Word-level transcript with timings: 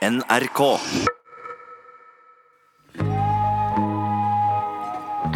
NRK. 0.00 0.60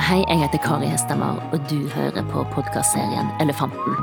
Hei, 0.01 0.23
jeg 0.25 0.39
heter 0.41 0.63
Kari 0.65 0.87
Hestemar, 0.89 1.37
og 1.53 1.67
du 1.69 1.83
hører 1.93 2.25
på 2.31 2.47
podkastserien 2.55 3.29
Elefanten. 3.45 3.99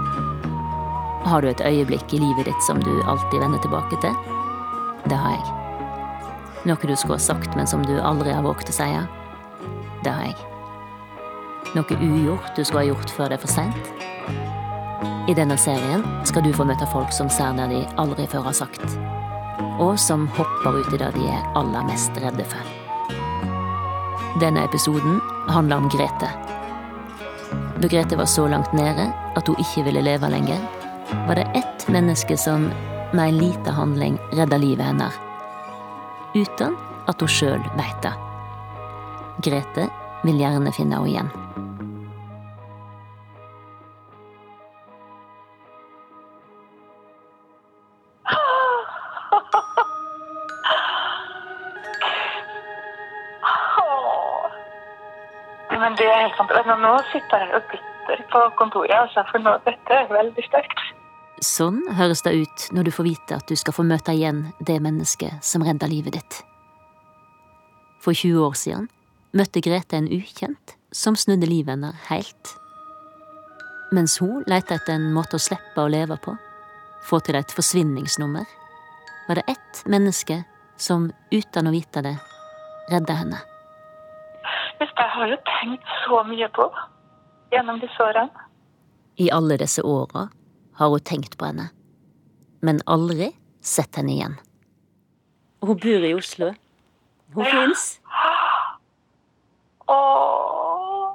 Har 1.25 1.41
du 1.41 1.49
et 1.49 1.63
øyeblikk 1.65 2.13
i 2.13 2.19
livet 2.21 2.45
ditt 2.45 2.67
som 2.67 2.77
du 2.77 2.91
alltid 3.09 3.41
vender 3.41 3.57
tilbake 3.65 3.97
til? 4.05 4.13
Det 5.09 5.17
har 5.17 5.33
jeg. 5.33 5.47
Noe 6.69 6.77
du 6.77 6.93
skulle 6.93 7.17
ha 7.17 7.25
sagt, 7.25 7.57
men 7.57 7.65
som 7.65 7.81
du 7.81 7.95
aldri 7.97 8.29
har 8.29 8.45
våget 8.45 8.69
å 8.69 8.75
si? 8.77 8.89
Det 10.05 10.13
har 10.13 10.29
jeg. 10.29 10.37
Noe 11.73 11.97
ugjort 11.97 12.53
du 12.53 12.61
skulle 12.61 12.83
ha 12.83 12.91
gjort 12.91 13.15
før 13.17 13.33
det 13.33 13.39
er 13.39 13.45
for 13.47 13.55
seint? 13.55 14.05
I 15.25 15.33
denne 15.33 15.57
serien 15.57 16.05
skal 16.29 16.45
du 16.45 16.53
få 16.53 16.69
møte 16.69 16.85
folk 16.93 17.09
som 17.17 17.33
ser 17.33 17.57
de 17.57 17.81
aldri 17.97 18.29
før 18.29 18.45
har 18.51 18.61
sagt, 18.61 18.85
og 19.79 19.99
som 19.99 20.27
hopper 20.37 20.79
ut 20.81 20.93
i 20.93 20.99
det 21.01 21.11
de 21.15 21.25
er 21.31 21.47
aller 21.59 21.85
mest 21.87 22.17
redde 22.21 22.45
for. 22.45 22.77
Denne 24.41 24.63
episoden 24.65 25.19
handler 25.51 25.81
om 25.81 25.89
Grete. 25.91 26.29
Da 27.81 27.89
Grete 27.89 28.17
var 28.17 28.29
så 28.29 28.47
langt 28.47 28.73
nede 28.73 29.09
at 29.35 29.47
hun 29.47 29.59
ikke 29.59 29.83
ville 29.87 30.03
leve 30.05 30.29
lenger, 30.29 30.61
var 31.27 31.35
det 31.35 31.49
ett 31.55 31.87
menneske 31.89 32.37
som 32.37 32.69
med 33.13 33.27
en 33.27 33.37
liten 33.37 33.73
handling 33.73 34.17
redda 34.31 34.57
livet 34.57 34.85
hennes. 34.85 35.13
Uten 36.35 36.77
at 37.07 37.21
hun 37.21 37.29
sjøl 37.29 37.63
veit 37.75 38.03
det. 38.05 38.13
Grete 39.43 39.89
vil 40.23 40.39
gjerne 40.39 40.71
finne 40.75 41.01
henne 41.01 41.09
igjen. 41.09 41.31
Men 55.81 55.97
det 55.97 56.07
er 56.07 56.25
helt 56.27 56.37
fantastisk. 56.37 56.81
Nå 56.85 56.95
sitter 57.11 57.45
jeg 57.45 57.53
og 57.57 57.69
glitter 57.71 58.25
på 58.33 58.41
kontoret, 58.59 58.97
altså, 58.97 59.23
for 59.31 59.43
nå, 59.43 59.55
dette 59.65 59.97
er 59.97 60.09
veldig 60.11 60.45
sterkt. 60.45 60.83
Sånn 61.41 61.79
høres 61.97 62.21
det 62.21 62.35
ut 62.37 62.67
når 62.75 62.85
du 62.85 62.91
får 62.93 63.07
vite 63.07 63.37
at 63.39 63.49
du 63.49 63.57
skal 63.57 63.73
få 63.73 63.85
møte 63.87 64.13
igjen 64.13 64.43
det 64.61 64.77
mennesket 64.83 65.41
som 65.45 65.65
redda 65.65 65.89
livet 65.89 66.19
ditt. 66.19 66.41
For 68.01 68.13
20 68.13 68.45
år 68.45 68.57
siden 68.57 68.87
møtte 69.37 69.63
Grete 69.65 69.97
en 69.97 70.09
ukjent 70.11 70.75
som 70.93 71.17
snudde 71.17 71.49
livet 71.49 71.73
hennes 71.73 71.97
helt. 72.11 72.55
Mens 73.91 74.19
hun 74.21 74.45
lette 74.47 74.77
etter 74.77 74.95
en 74.99 75.09
måte 75.15 75.39
å 75.39 75.41
slippe 75.41 75.81
å 75.81 75.89
leve 75.91 76.19
på, 76.21 76.35
få 77.09 77.19
til 77.25 77.39
et 77.39 77.53
forsvinningsnummer, 77.57 78.45
var 79.27 79.41
det 79.41 79.49
ett 79.51 79.81
menneske 79.89 80.43
som 80.77 81.09
uten 81.31 81.69
å 81.69 81.73
vite 81.73 82.05
det, 82.05 82.17
redda 82.91 83.17
henne. 83.23 83.41
Dette 84.81 85.05
har 85.13 85.27
jo 85.29 85.37
tenkt 85.45 85.85
så 86.05 86.23
mye 86.25 86.47
på 86.55 86.65
gjennom 87.53 87.77
disse 87.83 88.01
årene. 88.01 88.47
I 89.21 89.27
alle 89.35 89.57
disse 89.61 89.83
åra 89.85 90.23
har 90.79 90.89
hun 90.93 91.03
tenkt 91.05 91.35
på 91.37 91.45
henne, 91.45 91.67
men 92.65 92.79
aldri 92.89 93.27
sett 93.61 93.99
henne 93.99 94.15
igjen. 94.15 94.37
Hun 95.61 95.77
bor 95.77 96.05
i 96.07 96.13
Oslo. 96.17 96.53
Hun 97.35 97.45
Ja. 97.45 97.51
fins. 97.51 97.99
Åh. 99.87 101.13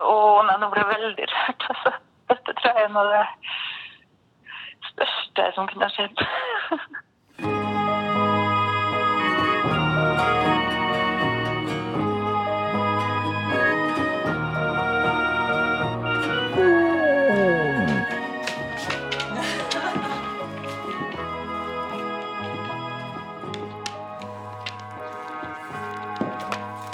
Åh, 0.00 0.38
nei, 0.46 0.56
nå 0.62 0.70
ble 0.72 0.80
jeg 0.80 0.88
veldig 0.94 1.26
rørt, 1.34 1.66
altså. 1.74 1.92
Dette 2.30 2.54
tror 2.60 2.78
jeg 2.78 2.84
er 2.86 2.92
noe 2.94 3.02
av 3.02 3.10
det 3.12 3.26
største 4.92 5.48
som 5.56 5.68
kunne 5.68 5.88
skjedd. 5.92 6.24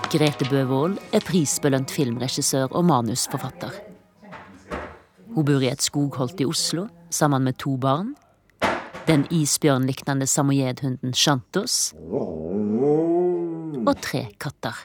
Grete 0.06 0.47
Bøvold 0.47 1.00
er 1.12 1.22
prisbelønt 1.27 1.91
filmregissør 1.91 2.71
og 2.78 2.84
manusforfatter. 2.87 3.72
Hun 5.34 5.44
bor 5.49 5.65
i 5.65 5.71
et 5.72 5.83
skogholt 5.83 6.39
i 6.41 6.47
Oslo 6.47 6.84
sammen 7.11 7.43
med 7.43 7.59
to 7.59 7.75
barn. 7.77 8.15
Den 9.09 9.27
isbjørnliknende 9.34 10.27
samojedhunden 10.31 11.15
Shantos. 11.15 11.91
Og 13.83 13.94
tre 14.03 14.22
katter. 14.39 14.78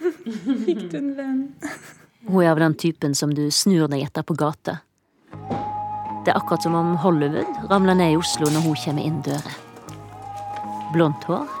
Fikk 0.66 0.90
du 0.90 0.98
en 0.98 1.14
venn? 1.14 1.40
Hun 2.26 2.42
er 2.42 2.50
av 2.50 2.60
den 2.64 2.74
typen 2.82 3.14
som 3.14 3.30
du 3.34 3.46
snur 3.54 3.86
deg 3.92 4.08
etter 4.08 4.26
på 4.26 4.34
gata. 4.34 4.80
Det 6.26 6.34
er 6.34 6.36
akkurat 6.36 6.66
som 6.66 6.74
om 6.74 6.96
Hollywood 7.00 7.70
ramler 7.70 7.94
ned 7.94 8.16
i 8.16 8.20
Oslo 8.20 8.50
når 8.50 8.66
hun 8.66 8.78
kommer 8.84 9.06
inn 9.06 9.22
døra. 9.24 9.54
Blondt 10.90 11.24
hår, 11.30 11.59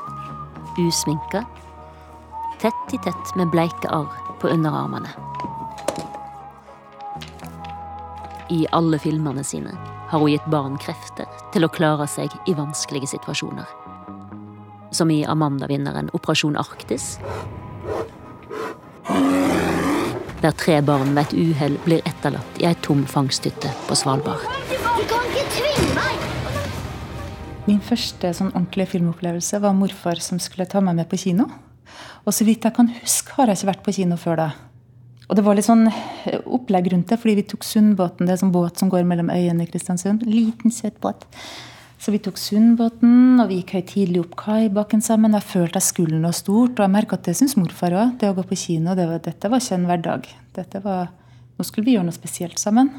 usminka, 0.86 1.44
tett 2.60 2.94
i 2.94 2.98
tett 3.04 3.34
med 3.36 3.50
bleike 3.52 3.88
arr 3.88 4.38
på 4.40 4.48
underarmene. 4.48 5.08
I 8.50 8.66
alle 8.72 8.98
filmene 8.98 9.44
sine 9.44 9.76
har 10.10 10.18
hun 10.18 10.30
gitt 10.30 10.46
barn 10.50 10.78
krefter 10.82 11.28
til 11.54 11.64
å 11.64 11.70
klare 11.70 12.08
seg 12.10 12.32
i 12.50 12.54
vanskelige 12.58 13.12
situasjoner. 13.12 13.68
Som 14.90 15.10
i 15.14 15.22
Amanda-vinneren 15.22 16.10
Operasjon 16.18 16.58
Arktis, 16.58 17.12
der 20.40 20.50
tre 20.50 20.80
barn 20.82 21.14
ved 21.14 21.28
et 21.28 21.36
uhell 21.36 21.76
blir 21.84 22.02
etterlatt 22.08 22.60
i 22.62 22.66
ei 22.66 22.74
tom 22.82 23.04
fangsthytte 23.06 23.70
på 23.86 23.98
Svalbard. 23.98 24.42
Du 24.70 25.04
kan 25.06 25.30
ikke 25.30 25.46
tvinge 25.54 25.94
meg! 25.94 26.19
Min 27.68 27.80
første 27.84 28.30
sånn 28.36 28.52
ordentlige 28.54 28.94
filmopplevelse 28.94 29.58
var 29.60 29.76
morfar 29.76 30.20
som 30.24 30.40
skulle 30.40 30.68
ta 30.68 30.80
meg 30.84 30.96
med 30.96 31.08
på 31.10 31.18
kino. 31.20 31.44
Og 32.24 32.32
så 32.32 32.46
vidt 32.48 32.64
jeg 32.64 32.76
kan 32.76 32.88
huske, 33.00 33.34
har 33.36 33.50
jeg 33.50 33.60
ikke 33.60 33.70
vært 33.70 33.82
på 33.86 33.94
kino 33.98 34.16
før 34.20 34.40
da. 34.40 34.48
Og 35.30 35.36
det 35.38 35.44
var 35.46 35.54
litt 35.54 35.68
sånn 35.68 35.84
eh, 35.86 36.40
opplegg 36.42 36.88
rundt 36.90 37.12
det, 37.12 37.20
fordi 37.20 37.36
vi 37.38 37.44
tok 37.52 37.66
Sundbåten. 37.66 38.26
Det 38.26 38.34
er 38.34 38.40
sånn 38.40 38.54
båt 38.54 38.80
som 38.80 38.90
går 38.90 39.04
mellom 39.06 39.30
øyene 39.30 39.66
i 39.66 39.68
Kristiansund. 39.70 40.24
Liten, 40.26 40.72
søt 40.74 40.96
båt. 41.04 41.26
Så 42.00 42.14
vi 42.14 42.18
tok 42.24 42.40
Sundbåten, 42.40 43.38
og 43.38 43.52
vi 43.52 43.60
gikk 43.60 43.76
høytidelig 43.76 44.24
opp 44.24 44.34
kaibakken 44.40 45.04
sammen. 45.04 45.36
Jeg 45.36 45.46
følte 45.52 45.78
jeg 45.78 45.86
skulle 45.90 46.18
noe 46.18 46.34
stort, 46.34 46.80
og 46.80 46.82
jeg 46.86 46.94
merka 46.96 47.20
at 47.20 47.28
det 47.28 47.36
syns 47.38 47.58
morfar 47.60 47.94
òg. 47.94 48.16
Det 48.18 48.32
å 48.32 48.38
gå 48.40 48.46
på 48.48 48.58
kino, 48.58 48.96
det 48.98 49.06
var, 49.10 49.20
dette 49.22 49.52
var 49.52 49.62
ikke 49.62 49.76
en 49.76 49.86
hverdag. 49.90 50.26
Dette 50.56 50.82
var, 50.82 51.12
nå 51.60 51.68
skulle 51.68 51.86
vi 51.86 51.98
gjøre 51.98 52.08
noe 52.08 52.16
spesielt 52.16 52.58
sammen. 52.62 52.90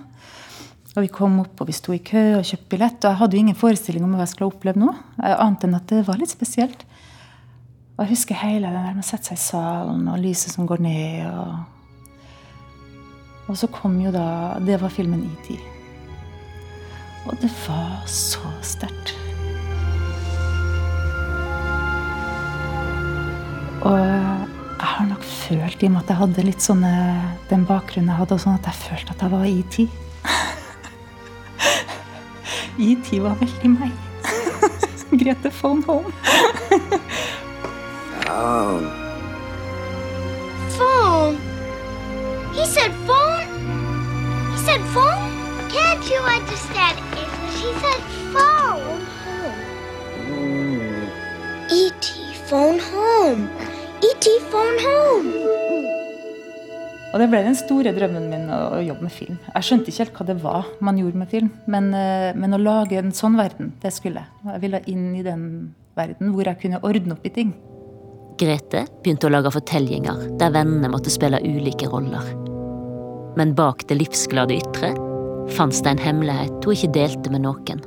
Og 0.92 1.06
vi 1.06 1.08
kom 1.08 1.38
opp, 1.40 1.62
og 1.64 1.70
vi 1.70 1.76
sto 1.76 1.94
i 1.96 2.02
kø 2.04 2.22
og 2.40 2.48
kjøpte 2.48 2.68
billett. 2.74 3.00
Og 3.06 3.14
jeg 3.14 3.20
hadde 3.22 3.38
jo 3.38 3.44
ingen 3.46 3.56
forestilling 3.56 4.04
om 4.04 4.16
hva 4.18 4.26
jeg 4.26 4.34
skulle 4.34 4.52
oppleve 4.52 4.82
nå. 4.82 4.92
eh, 5.24 5.36
Annet 5.38 5.64
enn 5.68 5.78
at 5.78 5.88
det 5.88 6.02
var 6.08 6.20
litt 6.20 6.34
spesielt. 6.34 6.84
Og 7.96 8.04
jeg 8.04 8.12
husker 8.16 8.42
hele 8.42 8.68
det 8.68 8.82
der 8.82 8.96
med 8.98 9.06
å 9.06 9.08
sette 9.08 9.32
seg 9.32 9.38
i 9.40 9.46
salen, 9.46 10.08
og 10.12 10.20
lyset 10.20 10.52
som 10.56 10.68
går 10.68 10.84
ned. 10.84 11.32
Og, 11.32 11.54
og 13.48 13.60
så 13.60 13.70
kom 13.72 13.96
jo 14.04 14.12
da 14.12 14.58
Det 14.64 14.80
var 14.82 14.92
filmen 14.92 15.24
ET. 15.32 15.48
Og 17.30 17.38
det 17.40 17.52
var 17.68 18.02
så 18.10 18.52
sterkt. 18.66 19.16
Og 23.82 23.96
jeg 23.98 24.88
har 24.92 25.06
nok 25.08 25.24
følt, 25.26 25.82
i 25.82 25.88
og 25.88 25.94
med 25.94 26.04
at 26.04 26.12
jeg 26.12 26.20
hadde 26.20 26.46
litt 26.46 26.62
sånne 26.66 26.92
den 27.50 27.64
bakgrunnen 27.70 28.12
jeg 28.12 28.20
hadde, 28.20 28.36
og 28.36 28.44
sånn 28.44 28.60
at 28.60 28.68
jeg 28.70 28.82
følte 28.82 29.16
at 29.16 29.24
jeg 29.24 29.32
var 29.32 29.46
ET. 32.82 33.14
ET 33.14 33.22
var 33.22 33.36
veldig 33.40 33.70
meg. 33.70 33.92
Grete 35.20 35.52
Phone 35.52 35.84
Home. 35.88 36.14
Phone. 40.78 41.38
He 42.56 42.66
said 42.66 42.92
phone. 43.06 43.48
He 44.52 44.58
said 44.66 44.82
phone. 44.94 45.30
Can't 45.70 46.10
you 46.10 46.20
understand 46.38 46.98
English? 47.22 47.62
He 47.62 47.70
said 47.84 48.02
phone. 48.34 49.06
Home. 49.26 49.62
E.T. 51.70 52.34
phone 52.50 52.80
home. 52.80 53.50
E.T. 54.02 54.40
phone 54.50 54.80
home. 54.80 55.61
Og 57.12 57.20
det 57.20 57.28
ble 57.28 57.42
den 57.44 57.58
store 57.60 57.92
drømmen 57.96 58.30
min 58.32 58.48
å, 58.56 58.80
jobbe 58.86 59.04
med 59.08 59.12
film. 59.14 59.40
Jeg 59.52 59.68
skjønte 59.68 59.92
ikke 59.92 60.06
helt 60.06 60.20
hva 60.20 60.28
det 60.30 60.38
var 60.44 60.70
man 60.80 61.00
gjorde 61.00 61.20
med 61.20 61.32
film, 61.32 61.50
men, 61.72 61.92
eh, 61.94 62.32
men 62.40 62.56
å 62.56 62.62
lage 62.62 63.00
en 63.00 63.12
sånn 63.12 63.36
verden, 63.40 63.74
det 63.84 63.92
skulle 63.92 64.24
jeg. 64.24 64.54
Jeg 64.54 64.64
ville 64.64 64.82
inn 64.88 65.10
i 65.20 65.26
den 65.26 65.44
verden 66.00 66.32
hvor 66.32 66.48
jeg 66.48 66.60
kunne 66.62 66.80
ordne 66.88 67.18
opp 67.18 67.28
i 67.28 67.34
ting. 67.36 67.52
Grete 68.40 68.86
begynte 69.04 69.28
å 69.28 69.34
lage 69.34 69.52
fortellinger 69.54 70.38
der 70.40 70.54
vennene 70.56 70.90
måtte 70.90 71.12
spille 71.14 71.42
ulike 71.44 71.90
roller. 71.92 72.32
Men 73.38 73.54
bak 73.56 73.84
det 73.90 74.00
livsglade 74.00 74.56
ytre 74.56 74.94
fantes 75.52 75.84
det 75.84 75.92
en 75.92 76.06
hemmelighet 76.06 76.64
hun 76.64 76.78
ikke 76.78 76.94
delte 76.96 77.34
med 77.34 77.44
noen, 77.44 77.84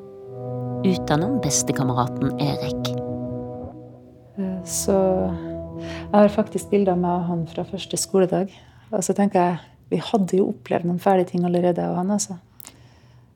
utenom 0.84 1.40
bestekameraten 1.44 2.36
Erik. 2.44 2.92
Eh, 4.36 4.60
så 4.68 5.00
jeg 5.80 6.12
har 6.12 6.28
faktisk 6.36 6.70
bilder 6.70 7.00
med 7.00 7.24
han 7.28 7.48
fra 7.48 7.64
første 7.64 7.96
skoledag. 7.96 8.52
Og 8.94 9.04
så 9.04 9.14
tenker 9.16 9.40
jeg 9.40 9.62
vi 9.92 10.00
hadde 10.00 10.38
jo 10.38 10.48
opplevd 10.50 10.88
noen 10.88 11.02
fæle 11.02 11.26
ting 11.28 11.44
allerede 11.46 11.82
av 11.84 11.98
han. 12.00 12.10
altså. 12.10 12.38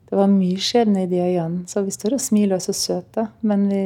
Det 0.09 0.17
var 0.17 0.31
mye 0.31 0.57
skjebne 0.57 1.05
i 1.05 1.09
de 1.09 1.21
øynene. 1.21 1.67
Så 1.69 1.83
vi 1.85 1.93
står 1.93 2.17
og 2.17 2.23
smiler 2.23 2.57
og 2.57 2.63
er 2.63 2.65
så 2.65 2.75
søte. 2.75 3.27
Men 3.45 3.67
vi, 3.69 3.83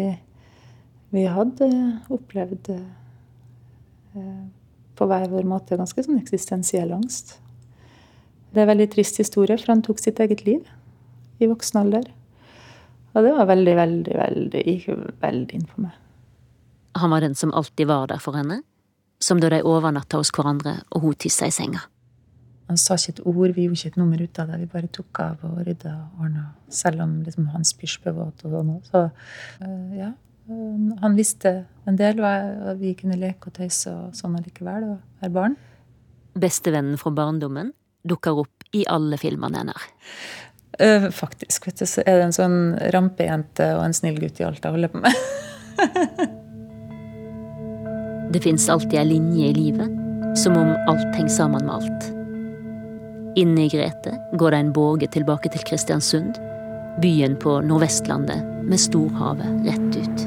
vi 1.14 1.26
hadde 1.30 1.68
opplevd 2.14 2.72
eh, 2.74 4.44
på 4.96 5.10
hver 5.10 5.28
vår 5.34 5.50
måte 5.50 5.78
ganske 5.80 6.06
sånn 6.06 6.22
eksistensiell 6.22 6.96
angst. 6.96 7.36
Det 8.54 8.62
er 8.62 8.68
en 8.68 8.74
veldig 8.76 8.90
trist 8.94 9.20
historie, 9.20 9.58
for 9.60 9.74
han 9.74 9.84
tok 9.86 10.00
sitt 10.00 10.22
eget 10.24 10.46
liv 10.48 10.62
i 11.42 11.50
voksen 11.50 11.82
alder. 11.82 12.08
Og 13.14 13.26
det 13.26 13.34
var 13.36 13.50
veldig, 13.50 13.74
veldig, 13.78 14.16
veldig, 14.18 14.62
gikk 14.70 15.18
veldig 15.22 15.58
inn 15.60 15.68
på 15.70 15.84
meg. 15.86 15.98
Han 17.02 17.12
var 17.14 17.26
den 17.26 17.36
som 17.36 17.54
alltid 17.58 17.90
var 17.90 18.08
der 18.10 18.22
for 18.22 18.38
henne, 18.38 18.62
som 19.24 19.40
da 19.40 19.50
de 19.54 19.64
overnatta 19.64 20.20
hos 20.20 20.32
hverandre 20.36 20.82
og 20.92 21.06
hun 21.06 21.20
tissa 21.20 21.48
i 21.48 21.56
senga. 21.56 21.86
Han 22.70 22.80
sa 22.80 22.96
ikke 22.98 23.18
et 23.18 23.24
ord, 23.28 23.52
vi 23.56 23.66
gjorde 23.68 23.80
ikke 23.80 23.92
et 23.92 24.00
nummer 24.00 24.22
ut 24.24 24.40
av 24.40 24.50
det. 24.50 24.60
Vi 24.62 24.70
bare 24.72 24.90
tok 24.96 25.20
av 25.22 25.42
og 25.48 25.60
rydda 25.68 25.92
og 25.94 26.26
ordna. 26.26 26.46
Selv 26.74 27.04
om 27.04 27.18
liksom, 27.26 27.50
han 27.54 27.68
spysj 27.68 28.00
ble 28.04 28.14
våt 28.16 28.46
og 28.48 28.56
sånn. 28.56 28.72
Så 28.88 29.04
uh, 29.10 29.96
ja. 29.98 30.14
Han 31.04 31.16
visste 31.16 31.54
en 31.88 31.96
del, 32.00 32.20
og 32.20 32.82
vi 32.82 32.92
kunne 33.00 33.16
leke 33.20 33.48
og 33.48 33.56
tøyse 33.56 33.92
og 33.92 34.16
sånn 34.18 34.36
allikevel, 34.36 34.90
og 34.92 35.22
være 35.24 35.36
barn. 35.38 35.56
Bestevennen 36.40 37.00
fra 37.00 37.14
barndommen 37.16 37.72
dukker 38.04 38.42
opp 38.44 38.66
i 38.76 38.84
alle 38.92 39.20
filmene 39.22 39.62
hennes. 39.62 39.90
Uh, 40.82 41.08
faktisk, 41.14 41.70
vet 41.70 41.84
du, 41.84 41.88
så 41.88 42.04
er 42.04 42.20
det 42.20 42.30
en 42.30 42.36
sånn 42.36 42.62
rampejente 42.96 43.70
og 43.78 43.86
en 43.86 43.96
snill 43.96 44.18
gutt 44.24 44.42
i 44.42 44.48
alt 44.48 44.64
jeg 44.64 44.76
holder 44.76 44.92
på 44.92 45.04
med. 45.04 46.40
det 48.34 48.42
fins 48.42 48.70
alltid 48.70 49.00
ei 49.00 49.06
linje 49.06 49.52
i 49.52 49.54
livet, 49.54 49.90
som 50.38 50.58
om 50.58 50.74
alt 50.90 51.16
henger 51.16 51.30
sammen 51.30 51.66
med 51.66 51.76
alt. 51.76 52.12
Inne 53.38 53.66
i 53.66 53.70
Grete 53.70 54.14
går 54.38 54.54
det 54.54 54.62
en 54.62 54.74
båge 54.74 55.08
tilbake 55.14 55.50
til 55.54 55.62
Kristiansund, 55.70 56.38
byen 57.02 57.36
på 57.42 57.60
Nordvestlandet 57.66 58.42
med 58.70 58.82
storhavet 58.82 59.68
rett 59.68 59.98
ut. 59.98 60.24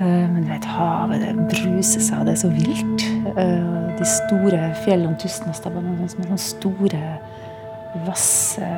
Eh, 0.00 0.26
men 0.32 0.42
du 0.42 0.48
vet, 0.48 0.64
havet 0.64 1.24
det 1.24 1.34
bruser 1.52 2.00
seg, 2.00 2.22
og 2.22 2.28
det 2.28 2.36
er 2.36 2.42
så 2.44 2.52
vilt. 2.56 3.06
Eh, 3.36 3.96
de 4.00 4.08
store 4.08 4.72
fjellene 4.84 5.20
Tustnadstabbene 5.20 6.08
som 6.08 6.24
er 6.24 6.28
sånne 6.30 6.44
store, 6.44 7.02
vasse, 8.06 8.70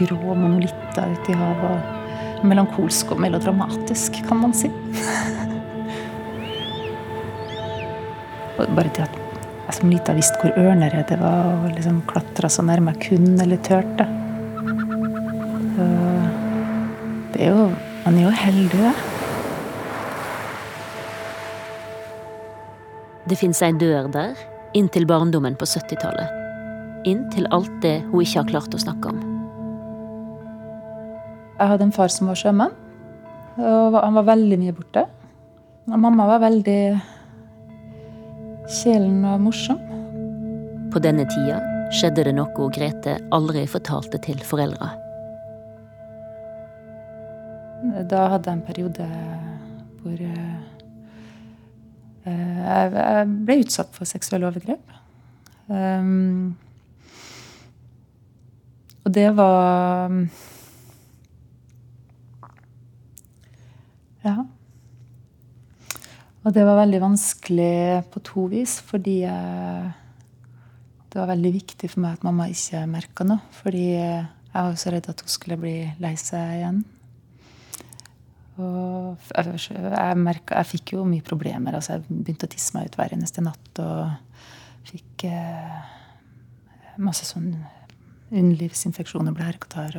grå 0.00 0.36
monolitter 0.36 1.16
ute 1.16 1.34
i 1.34 1.40
havet. 1.40 1.99
Melankolsk 2.46 3.12
og 3.14 3.20
melodramatisk, 3.20 4.22
kan 4.26 4.40
man 4.40 4.54
si. 4.56 4.70
Bare 8.60 8.90
til 8.94 9.04
at 9.04 9.14
jeg 9.70 9.76
som 9.76 9.92
lita 9.92 10.14
visste 10.16 10.40
hvor 10.42 10.56
ørneredet 10.58 11.20
var, 11.20 11.46
og 11.52 11.70
liksom 11.76 12.00
klatra 12.10 12.48
så 12.50 12.64
nærme 12.66 12.94
jeg 12.96 13.02
kunne 13.06 13.44
eller 13.44 13.60
turte. 13.66 14.08
Det 17.34 17.46
er 17.46 17.54
jo 17.54 17.70
Man 18.00 18.16
er 18.16 18.22
jo 18.24 18.30
heldig, 18.32 18.78
det. 18.80 18.94
Det 23.28 23.36
fins 23.38 23.60
ei 23.62 23.74
dør 23.76 24.08
der, 24.10 24.32
inn 24.74 24.88
til 24.88 25.04
barndommen 25.06 25.54
på 25.60 25.68
70-tallet. 25.68 26.32
Inn 27.06 27.26
til 27.30 27.46
alt 27.52 27.76
det 27.84 28.00
hun 28.08 28.24
ikke 28.24 28.40
har 28.40 28.48
klart 28.48 28.74
å 28.74 28.80
snakke 28.80 29.12
om. 29.12 29.29
Jeg 31.60 31.68
hadde 31.68 31.84
en 31.84 31.92
far 31.92 32.08
som 32.08 32.30
var 32.30 32.38
sjømann. 32.40 32.72
og 33.60 33.98
Han 34.00 34.16
var 34.16 34.30
veldig 34.32 34.58
mye 34.62 34.72
borte. 34.72 35.04
Og 35.90 35.98
mamma 36.00 36.26
var 36.30 36.40
veldig 36.46 36.82
Kjelen 38.70 39.24
og 39.26 39.40
morsom. 39.44 39.78
På 40.94 41.02
denne 41.02 41.26
tida 41.28 41.58
skjedde 41.92 42.24
det 42.28 42.34
noe 42.36 42.68
Grete 42.72 43.16
aldri 43.34 43.66
fortalte 43.68 44.20
til 44.22 44.38
foreldra. 44.46 44.92
Da 48.08 48.28
hadde 48.30 48.46
jeg 48.46 48.56
en 48.56 48.66
periode 48.66 49.06
hvor 50.00 50.22
eh, 50.24 50.58
jeg 52.24 53.26
ble 53.44 53.58
utsatt 53.64 53.92
for 53.96 54.08
seksuelle 54.08 54.48
overgrep. 54.48 54.96
Um, 55.70 56.56
og 59.04 59.12
det 59.14 59.28
var 59.36 60.14
Ja. 64.24 64.44
Og 66.40 66.54
det 66.56 66.64
var 66.64 66.78
veldig 66.80 67.00
vanskelig 67.02 68.04
på 68.12 68.22
to 68.24 68.46
vis, 68.52 68.78
fordi 68.84 69.18
det 71.10 71.18
var 71.18 71.28
veldig 71.34 71.52
viktig 71.52 71.90
for 71.90 72.04
meg 72.04 72.16
at 72.16 72.24
mamma 72.24 72.46
ikke 72.48 72.86
merka 72.88 73.26
noe. 73.28 73.42
Fordi 73.60 73.84
jeg 73.90 74.54
var 74.54 74.78
så 74.80 74.92
redd 74.94 75.10
at 75.12 75.20
hun 75.20 75.32
skulle 75.32 75.60
bli 75.60 75.74
lei 76.00 76.14
seg 76.20 76.56
igjen. 76.56 76.80
Og 78.60 79.30
jeg, 79.32 80.16
merket, 80.20 80.56
jeg 80.56 80.70
fikk 80.74 80.94
jo 80.96 81.04
mye 81.08 81.24
problemer. 81.24 81.76
altså 81.76 81.96
Jeg 81.96 82.06
begynte 82.08 82.48
å 82.48 82.52
tisse 82.52 82.76
meg 82.76 82.88
ut 82.88 82.98
hver 83.00 83.14
eneste 83.16 83.44
natt. 83.44 83.70
Og 83.84 84.88
fikk 84.90 85.26
eh, 85.28 85.78
masse 87.00 87.28
sånn 87.28 87.52
underlivsinfeksjoner, 88.30 89.36
blærekatarr. 89.36 89.96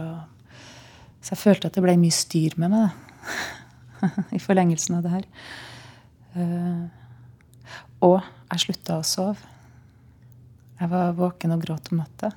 Så 1.22 1.36
jeg 1.36 1.42
følte 1.42 1.70
at 1.70 1.78
det 1.78 1.86
ble 1.86 1.98
mye 2.02 2.18
styr 2.18 2.58
med 2.62 2.74
meg 2.74 3.58
i 4.36 4.42
forlengelsen 4.42 4.98
av 4.98 5.06
det 5.06 5.14
her. 5.16 5.30
Uh, 6.36 6.86
og 8.02 8.20
jeg 8.22 8.66
slutta 8.66 9.00
å 9.00 9.08
sove. 9.08 9.50
Jeg 10.82 10.90
var 10.90 11.14
våken 11.18 11.54
og 11.54 11.62
gråt 11.62 11.92
om 11.92 12.02
natta. 12.02 12.32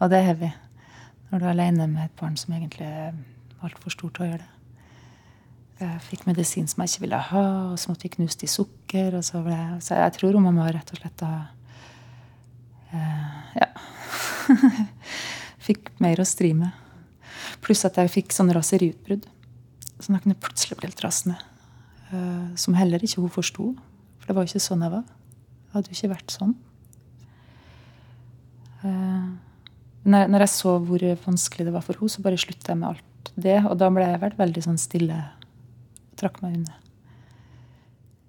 Og 0.00 0.10
det 0.12 0.20
er 0.20 0.32
heavy 0.32 0.50
når 1.30 1.38
du 1.38 1.44
er 1.46 1.52
aleine 1.52 1.86
med 1.86 2.08
et 2.08 2.16
barn 2.18 2.34
som 2.36 2.52
egentlig 2.56 2.86
er 2.86 3.14
altfor 3.62 3.94
stort 3.94 4.16
til 4.16 4.26
å 4.26 4.30
gjøre 4.32 4.42
det. 4.42 4.56
Jeg 5.80 6.02
fikk 6.04 6.26
medisin 6.28 6.66
som 6.68 6.82
jeg 6.82 6.90
ikke 6.90 7.04
ville 7.06 7.20
ha, 7.30 7.44
og 7.70 7.78
så 7.80 7.88
måtte 7.88 8.04
vi 8.04 8.12
knust 8.18 8.42
i 8.44 8.50
sukker. 8.50 9.14
Og 9.16 9.24
så, 9.24 9.40
ble, 9.44 9.56
så 9.80 9.96
jeg 10.02 10.16
tror 10.18 10.36
hun 10.36 10.44
mamma 10.44 10.66
rett 10.74 10.92
og 10.92 11.00
slett 11.00 11.16
da 11.22 11.32
uh, 12.92 13.56
Ja. 13.56 13.70
fikk 15.70 15.92
mer 16.02 16.20
å 16.20 16.26
stri 16.28 16.52
med. 16.56 16.74
Pluss 17.64 17.86
at 17.86 17.96
jeg 18.00 18.12
fikk 18.12 18.34
sånn 18.34 18.52
raseriutbrudd. 18.52 19.28
Sånn 20.00 20.16
at 20.16 20.26
jeg 20.26 20.40
plutselig 20.40 20.78
ble 20.78 20.88
helt 20.88 21.04
rasende. 21.04 21.36
Uh, 22.10 22.50
som 22.58 22.76
heller 22.78 23.02
ikke 23.04 23.22
hun 23.22 23.32
forsto. 23.32 23.70
For 24.20 24.30
det 24.30 24.36
var 24.36 24.46
jo 24.46 24.52
ikke 24.52 24.64
sånn 24.64 24.84
jeg 24.86 24.94
var. 24.94 25.06
Jeg 25.06 25.76
hadde 25.76 25.92
jo 25.92 25.98
ikke 25.98 26.12
vært 26.14 26.34
sånn. 26.34 26.56
Uh, 28.80 29.30
når 30.10 30.46
jeg 30.46 30.52
så 30.54 30.78
hvor 30.80 31.04
vanskelig 31.26 31.68
det 31.68 31.74
var 31.74 31.84
for 31.84 32.00
henne, 32.00 32.12
så 32.12 32.24
bare 32.24 32.40
slutta 32.40 32.72
jeg 32.72 32.80
med 32.80 32.90
alt 32.94 33.32
det. 33.36 33.58
Og 33.68 33.76
da 33.80 33.90
ble 33.92 34.06
jeg 34.08 34.36
veldig 34.38 34.66
sånn 34.66 34.80
stille. 34.80 35.18
Og 36.10 36.20
trakk 36.20 36.40
meg 36.44 36.60
unna. 36.60 36.78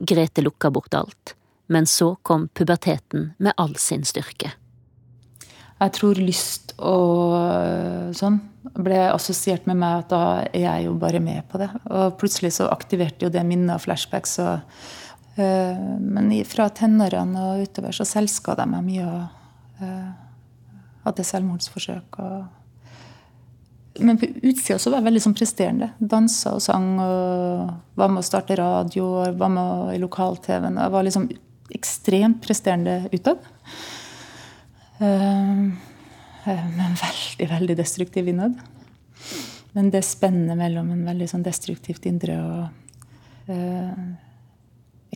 Grete 0.01 0.43
lukka 0.43 0.71
bort 0.73 0.97
alt. 0.97 1.35
Men 1.71 1.87
så 1.87 2.15
kom 2.27 2.49
puberteten 2.51 3.31
med 3.39 3.55
all 3.55 3.77
sin 3.79 4.03
styrke. 4.03 4.51
Jeg 5.81 5.93
tror 5.97 6.19
lyst 6.21 6.75
og 6.77 7.35
øh, 7.37 8.09
sånn 8.17 8.39
ble 8.77 8.99
assosiert 9.09 9.65
med 9.69 9.79
meg 9.81 10.03
at 10.03 10.11
da 10.11 10.23
er 10.45 10.63
jeg 10.63 10.85
jo 10.85 10.95
bare 11.01 11.21
med 11.23 11.41
på 11.49 11.59
det. 11.61 11.69
Og 11.89 12.17
plutselig 12.21 12.53
så 12.59 12.69
aktiverte 12.69 13.25
jo 13.25 13.31
det 13.33 13.41
minnet 13.47 13.73
og 13.75 13.83
flashbacks. 13.83 14.37
Og, 14.43 14.77
øh, 15.41 15.83
men 16.01 16.31
fra 16.47 16.69
tenårene 16.69 17.45
og 17.47 17.65
utover 17.65 17.97
så 17.97 18.05
selvskada 18.07 18.67
jeg 18.67 18.73
meg 18.75 18.87
mye 18.87 19.07
og 19.09 19.85
øh, 19.87 20.09
hadde 21.07 21.29
selvmordsforsøk. 21.31 22.19
Og 22.21 22.41
men 23.99 24.17
på 24.17 24.29
utsida 24.47 24.77
så 24.79 24.89
var 24.89 25.01
jeg 25.01 25.09
veldig 25.09 25.21
sånn 25.25 25.35
presterende. 25.35 25.89
Dansa 25.99 26.53
og 26.55 26.61
sang 26.63 26.93
og 27.03 27.73
var 27.99 28.13
med 28.13 28.21
å 28.21 28.25
starte 28.25 28.55
radio 28.55 29.09
og 29.19 29.39
var 29.41 29.51
med 29.51 29.97
i 29.97 29.99
lokal-TV-en. 29.99 30.79
Jeg 30.79 30.93
var 30.93 31.05
liksom 31.05 31.27
ekstremt 31.75 32.39
presterende 32.43 33.01
utad. 33.11 33.43
Eh, 35.01 35.51
en 36.43 36.75
men 36.77 36.97
veldig, 36.99 37.49
veldig 37.49 37.77
destruktiv 37.77 38.27
innad. 38.27 38.59
Men 39.71 39.89
det 39.89 40.03
spennet 40.05 40.57
mellom 40.57 40.91
en 40.91 41.05
veldig 41.07 41.29
sånn 41.31 41.45
destruktivt 41.45 42.05
indre 42.09 42.37
og 42.43 43.51
eh, 43.53 44.01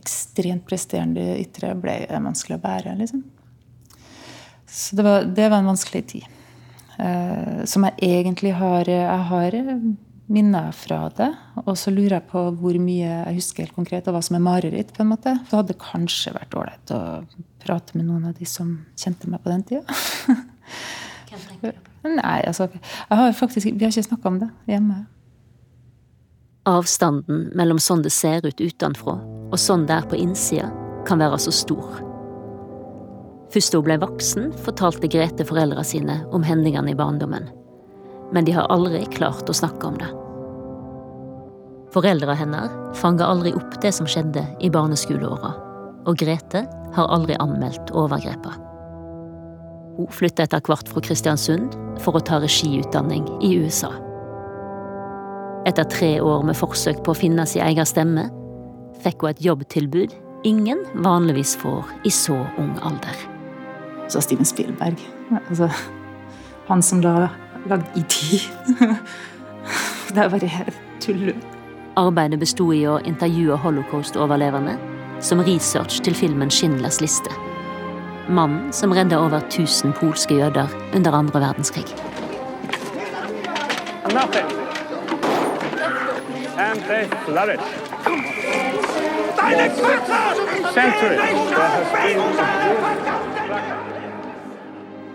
ekstremt 0.00 0.64
presterende 0.68 1.36
ytre 1.40 1.74
ble 1.78 1.98
vanskelig 2.10 2.58
å 2.58 2.64
bære. 2.64 2.96
liksom. 3.02 3.22
Så 4.66 4.96
det 4.96 5.06
var, 5.06 5.28
det 5.36 5.48
var 5.50 5.60
en 5.60 5.70
vanskelig 5.70 6.02
tid. 6.14 6.26
Eh, 6.98 7.62
som 7.68 7.84
jeg 7.84 7.98
egentlig 8.00 8.54
har 8.56 8.88
Jeg 8.88 9.22
har 9.30 9.54
minner 10.26 10.72
fra 10.74 11.06
det. 11.16 11.30
Og 11.64 11.74
så 11.78 11.92
lurer 11.94 12.18
jeg 12.18 12.28
på 12.30 12.42
hvor 12.60 12.78
mye 12.82 13.08
jeg 13.08 13.38
husker 13.38 13.66
helt 13.66 13.76
konkret, 13.76 14.06
og 14.08 14.16
hva 14.16 14.22
som 14.24 14.38
er 14.38 14.44
mareritt. 14.44 14.92
på 14.94 15.04
en 15.04 15.12
måte. 15.12 15.34
For 15.46 15.52
det 15.52 15.60
hadde 15.62 15.80
kanskje 15.82 16.34
vært 16.36 16.56
ålreit 16.58 16.94
å 16.94 17.00
prate 17.62 17.98
med 17.98 18.08
noen 18.08 18.30
av 18.30 18.38
de 18.38 18.46
som 18.48 18.72
kjente 18.98 19.30
meg 19.30 19.42
på 19.42 19.52
den 19.52 19.66
tida. 19.66 19.98
Hvem 21.30 21.44
tenker 21.48 21.76
du 21.76 21.82
på? 21.82 21.92
Nei, 22.06 22.40
altså, 22.46 22.68
har 23.10 23.32
faktisk, 23.32 23.66
Vi 23.66 23.84
har 23.84 23.90
ikke 23.90 24.08
snakka 24.08 24.28
om 24.28 24.38
det 24.38 24.50
hjemme. 24.70 25.04
Avstanden 26.66 27.48
mellom 27.54 27.78
sånn 27.82 28.02
det 28.02 28.12
ser 28.14 28.46
ut 28.46 28.60
utenfra, 28.60 29.16
og 29.22 29.58
sånn 29.58 29.86
det 29.86 29.94
er 30.00 30.06
på 30.10 30.18
innsida, 30.18 30.70
kan 31.06 31.22
være 31.22 31.38
så 31.42 31.54
stor. 31.54 32.00
Først 33.54 33.72
da 33.72 33.78
hun 33.78 33.86
ble 33.86 33.98
voksen, 34.02 34.48
fortalte 34.66 35.10
Grete 35.10 35.46
foreldra 35.46 35.84
sine 35.86 36.18
om 36.34 36.46
hendelsene 36.46 36.90
i 36.90 36.98
barndommen. 36.98 37.46
Men 38.34 38.46
de 38.46 38.54
har 38.56 38.70
aldri 38.72 39.04
klart 39.14 39.48
å 39.50 39.56
snakke 39.56 39.86
om 39.86 39.98
det. 40.00 40.08
Foreldra 41.94 42.34
hennes 42.36 42.72
fanga 42.98 43.28
aldri 43.30 43.54
opp 43.56 43.78
det 43.82 43.92
som 43.94 44.08
skjedde 44.10 44.42
i 44.60 44.70
barneskoleåra, 44.72 45.52
og 46.06 46.18
Grete 46.20 46.66
har 46.96 47.12
aldri 47.14 47.38
anmeldt 47.40 47.92
overgrepet. 47.96 48.62
Hun 49.96 50.10
flytta 50.12 50.44
etter 50.44 50.60
hvert 50.66 50.90
fra 50.92 51.00
Kristiansund 51.00 51.72
for 52.04 52.18
å 52.18 52.24
ta 52.24 52.40
regiutdanning 52.42 53.24
i 53.40 53.54
USA. 53.62 53.94
Etter 55.66 55.88
tre 55.90 56.10
år 56.20 56.44
med 56.46 56.58
forsøk 56.58 57.00
på 57.02 57.14
å 57.14 57.18
finne 57.18 57.46
sin 57.48 57.64
egen 57.64 57.88
stemme, 57.88 58.28
fikk 59.02 59.24
hun 59.24 59.32
et 59.32 59.42
jobbtilbud 59.46 60.12
ingen 60.46 60.84
vanligvis 61.02 61.56
får 61.58 61.88
i 62.04 62.12
så 62.12 62.36
ung 62.60 62.76
alder. 62.86 63.16
Så 64.08 64.20
Steven 64.22 64.46
Spielberg. 64.46 65.00
Altså, 65.48 65.70
han 66.68 66.82
som 66.82 67.00
da 67.02 67.30
lagde 67.68 68.04
tid. 68.08 68.40
det 70.14 70.24
er 70.24 70.28
bare 70.28 70.46
helt 70.46 70.82
tull. 71.00 71.34
Arbeidet 71.96 72.40
besto 72.40 72.68
i 72.76 72.82
å 72.86 72.98
intervjue 73.08 73.56
holocaust-overleverne 73.62 74.76
som 75.20 75.40
research 75.40 76.02
til 76.04 76.14
filmen 76.14 76.50
Schindlers 76.52 77.00
liste. 77.00 77.32
Mannen 78.28 78.72
som 78.72 78.92
redda 78.92 79.18
over 79.22 79.40
1000 79.40 79.94
polske 79.96 80.34
jøder 80.34 80.68
under 80.94 81.12
andre 81.12 81.40
verdenskrig. 81.40 81.86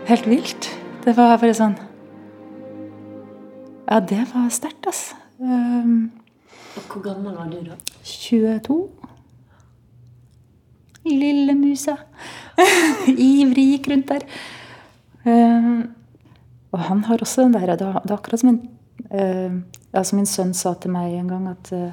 Helt 0.05 0.27
vilt. 0.27 0.69
Det 1.05 1.17
var 1.17 1.37
bare 1.37 1.53
sånn 1.57 1.90
Ja, 3.91 3.99
det 3.99 4.21
var 4.31 4.49
sterkt, 4.49 4.85
altså. 4.87 5.15
Um, 5.39 6.11
Hvor 6.87 7.01
gammel 7.03 7.33
var 7.35 7.49
du 7.51 7.57
da? 7.65 7.75
22. 8.07 8.89
Lille 11.05 11.55
musa. 11.59 11.97
Ivrig 13.17 13.65
gikk 13.73 13.89
rundt 13.91 14.13
der. 14.13 14.23
Um, 15.25 15.89
og 16.71 16.79
han 16.79 17.03
har 17.03 17.17
også 17.21 17.41
den 17.41 17.53
der 17.53 17.75
Det 17.75 17.81
er 17.81 18.13
akkurat 18.15 18.39
som 18.39 18.49
en 18.49 18.61
uh, 19.11 19.61
altså 19.93 20.15
Min 20.15 20.25
sønn 20.25 20.53
sa 20.53 20.73
til 20.73 20.89
meg 20.91 21.13
en 21.13 21.27
gang 21.27 21.49
at 21.51 21.73
uh, 21.73 21.91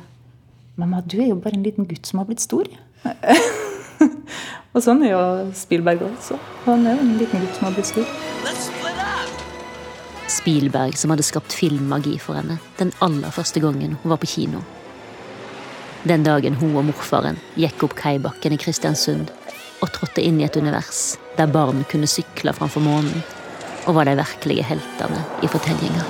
Mamma, 0.77 1.01
du 1.01 1.19
er 1.21 1.29
jo 1.29 1.35
bare 1.35 1.59
en 1.59 1.67
liten 1.67 1.85
gutt 1.85 2.07
som 2.07 2.19
har 2.23 2.27
blitt 2.31 2.41
stor. 2.41 2.69
og 4.73 4.83
sånn 4.85 5.03
er 5.03 5.17
jo 5.17 5.23
Spielberg 5.59 6.07
også. 6.13 6.39
Han 6.69 6.87
er 6.87 6.95
jo 6.95 7.09
en 7.09 7.17
liten 7.19 7.43
gutt 7.43 7.59
som 7.59 7.67
har 7.67 7.75
blitt 7.75 7.91
stor. 7.91 8.77
Spielberg 10.29 10.97
som 10.97 11.11
hadde 11.11 11.25
skapt 11.25 11.55
filmmagi 11.57 12.19
for 12.21 12.37
henne 12.37 12.59
den 12.79 12.93
aller 13.05 13.33
første 13.33 13.63
gangen 13.65 13.97
hun 14.03 14.13
var 14.13 14.21
på 14.21 14.29
kino. 14.29 14.61
Den 16.09 16.23
dagen 16.27 16.59
hun 16.61 16.77
og 16.77 16.85
morfaren 16.91 17.41
gikk 17.59 17.83
opp 17.89 17.97
kaibakken 17.99 18.55
i 18.55 18.61
Kristiansund 18.61 19.33
og 19.81 19.91
trådte 19.95 20.23
inn 20.25 20.41
i 20.41 20.47
et 20.47 20.57
univers 20.61 21.17
der 21.39 21.51
barn 21.51 21.85
kunne 21.91 22.11
sykle 22.11 22.55
framfor 22.55 22.85
månen 22.85 23.25
og 23.89 23.97
var 23.97 24.09
de 24.09 24.19
virkelige 24.19 24.67
heltene 24.69 25.21
i 25.43 25.49
fortellinga. 25.49 26.05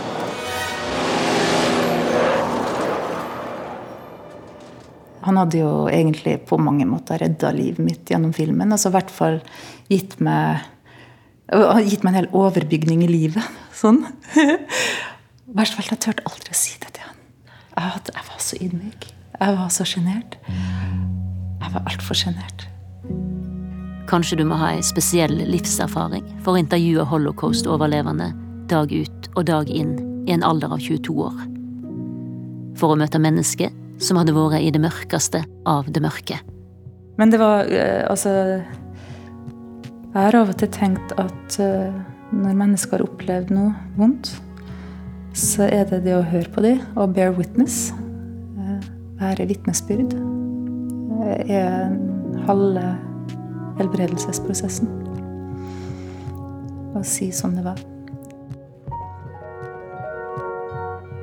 Han 5.28 5.37
hadde 5.37 5.60
jo 5.60 5.72
egentlig 5.92 6.38
på 6.48 6.56
mange 6.56 6.87
måter 6.88 7.20
redda 7.20 7.52
livet 7.52 7.82
mitt 7.84 8.10
gjennom 8.10 8.32
filmen. 8.32 8.72
altså 8.72 8.88
i 8.88 8.96
hvert 8.96 9.10
fall 9.12 9.40
gitt 9.90 10.18
meg 10.25 10.64
gitt 11.49 12.05
meg 12.05 12.12
en 12.12 12.19
hel 12.21 12.31
overbygning 12.37 13.05
i 13.07 13.11
livet. 13.11 13.45
Sånn. 13.75 14.02
I 14.37 15.55
hvert 15.57 15.73
fall 15.75 15.88
jeg 15.88 16.02
turte 16.05 16.26
aldri 16.28 16.52
å 16.52 16.59
si 16.59 16.75
det 16.83 16.93
til 16.97 17.07
han. 17.07 17.21
Jeg, 17.78 18.25
var 18.26 18.43
så 18.43 18.59
ydmyk. 18.61 19.07
Jeg 19.38 19.55
var 19.57 19.71
så 19.73 19.87
sjenert. 19.88 20.37
Jeg 20.49 21.73
var 21.73 21.87
altfor 21.88 22.19
sjenert. 22.19 22.67
Kanskje 24.09 24.38
du 24.40 24.45
må 24.49 24.57
ha 24.61 24.73
ei 24.75 24.85
spesiell 24.85 25.35
livserfaring 25.49 26.26
for 26.45 26.57
å 26.57 26.61
intervjue 26.61 27.05
holocaust-overlevende 27.11 28.31
dag 28.69 28.93
ut 28.93 29.28
og 29.35 29.47
dag 29.49 29.69
inn 29.73 29.97
i 30.28 30.35
en 30.35 30.45
alder 30.45 30.73
av 30.75 30.83
22 30.85 31.17
år. 31.25 31.37
For 32.81 32.93
å 32.93 32.99
møte 33.00 33.21
mennesker 33.21 33.73
som 34.02 34.21
hadde 34.21 34.35
vært 34.37 34.62
i 34.62 34.73
det 34.75 34.81
mørkeste 34.83 35.43
av 35.69 35.88
det 35.93 36.02
mørke. 36.05 36.38
Men 37.19 37.33
det 37.33 37.40
var 37.43 37.67
eh, 37.67 38.05
altså 38.09 38.31
Jeg 40.09 40.25
har 40.25 40.37
av 40.38 40.49
og 40.49 40.57
til 40.57 40.71
tenkt 40.73 41.11
at 41.21 41.57
uh, 41.61 41.97
når 42.33 42.55
mennesker 42.57 42.97
har 42.97 43.05
opplevd 43.05 43.50
noe 43.53 43.75
vondt, 43.99 44.31
så 45.37 45.67
er 45.69 45.83
det 45.91 45.99
det 46.07 46.15
å 46.17 46.23
høre 46.25 46.49
på 46.55 46.62
dem 46.65 46.79
og 46.97 47.12
bear 47.17 47.35
witness, 47.37 47.91
uh, 48.57 48.79
være 49.21 49.45
vitnesbyrd, 49.50 50.15
Det 51.19 51.35
er 51.53 51.93
halve 52.47 52.85
helbredelsesprosessen. 53.77 54.88
Å 56.97 57.03
si 57.05 57.29
som 57.35 57.53
det 57.59 57.67
var. 57.67 57.83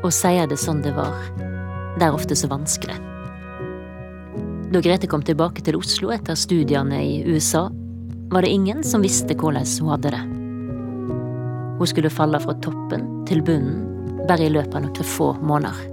Å 0.06 0.12
si 0.13 0.36
det 0.46 0.60
sånn 0.62 0.84
det 0.86 0.94
var, 0.94 1.18
det 1.98 2.06
er 2.06 2.13
ofte 2.13 2.38
så 2.38 2.51
vanskelig. 2.51 3.00
Da 4.70 4.84
Grete 4.84 5.10
kom 5.10 5.25
tilbake 5.25 5.65
til 5.65 5.80
Oslo 5.80 6.13
etter 6.13 6.38
studiene 6.38 7.01
i 7.01 7.18
USA, 7.25 7.63
var 8.32 8.41
det 8.41 8.51
ingen 8.53 8.84
som 8.84 9.03
visste 9.05 9.36
hvordan 9.38 9.67
hun 9.82 9.91
hadde 9.94 10.13
det. 10.15 10.24
Hun 11.79 11.88
skulle 11.88 12.10
falle 12.13 12.39
fra 12.39 12.55
toppen 12.63 13.05
til 13.27 13.44
bunnen 13.46 13.84
bare 14.25 14.48
i 14.48 14.53
løpet 14.53 14.75
av 14.77 14.86
noen 14.88 15.08
få 15.08 15.34
måneder. 15.46 15.91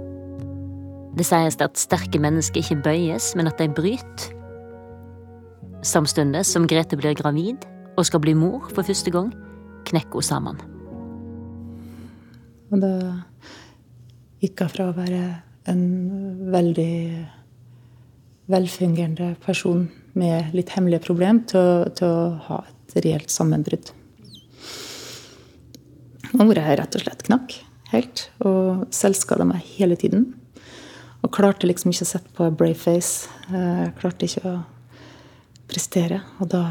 Det 1.13 1.25
sies 1.27 1.59
at 1.61 1.77
sterke 1.77 2.17
mennesker 2.21 2.63
ikke 2.63 2.81
bøyes, 2.81 3.33
men 3.37 3.49
at 3.51 3.59
de 3.61 3.69
bryter. 3.69 4.31
Samtidig 5.85 6.45
som 6.47 6.65
Grete 6.65 6.97
blir 6.97 7.13
gravid 7.13 7.67
og 7.97 8.07
skal 8.07 8.23
bli 8.23 8.33
mor 8.33 8.69
for 8.71 8.87
første 8.87 9.11
gang, 9.13 9.29
knekker 9.85 10.17
hun 10.17 10.25
sammen. 10.25 10.61
Og 12.73 12.81
da 12.81 12.93
gikk 14.41 14.63
hun 14.63 14.71
fra 14.73 14.89
å 14.89 14.95
være 14.97 15.23
en 15.69 15.83
veldig 16.51 16.95
velfungerende 18.49 19.35
person 19.43 19.85
med 20.19 20.53
litt 20.53 20.71
hemmelige 20.75 21.03
problem 21.05 21.41
til, 21.49 21.89
til 21.97 22.07
å 22.07 22.31
ha 22.47 22.61
et 22.69 22.97
reelt 23.05 23.33
sammenbrudd. 23.33 23.91
Og 26.33 26.47
hvor 26.47 26.57
jeg 26.57 26.79
rett 26.79 26.97
og 26.97 27.03
slett 27.03 27.25
knakk 27.27 27.57
helt. 27.93 28.27
Og 28.45 28.85
selvskada 28.93 29.45
meg 29.47 29.65
hele 29.77 29.97
tiden. 29.99 30.31
Og 31.23 31.31
klarte 31.33 31.69
liksom 31.69 31.93
ikke 31.93 32.07
å 32.07 32.09
sette 32.09 32.33
på 32.35 32.49
brave 32.57 32.77
face. 32.79 33.29
Jeg 33.53 33.93
klarte 33.99 34.27
ikke 34.27 34.45
å 34.49 34.55
prestere. 35.69 36.23
Og 36.41 36.49
da 36.53 36.63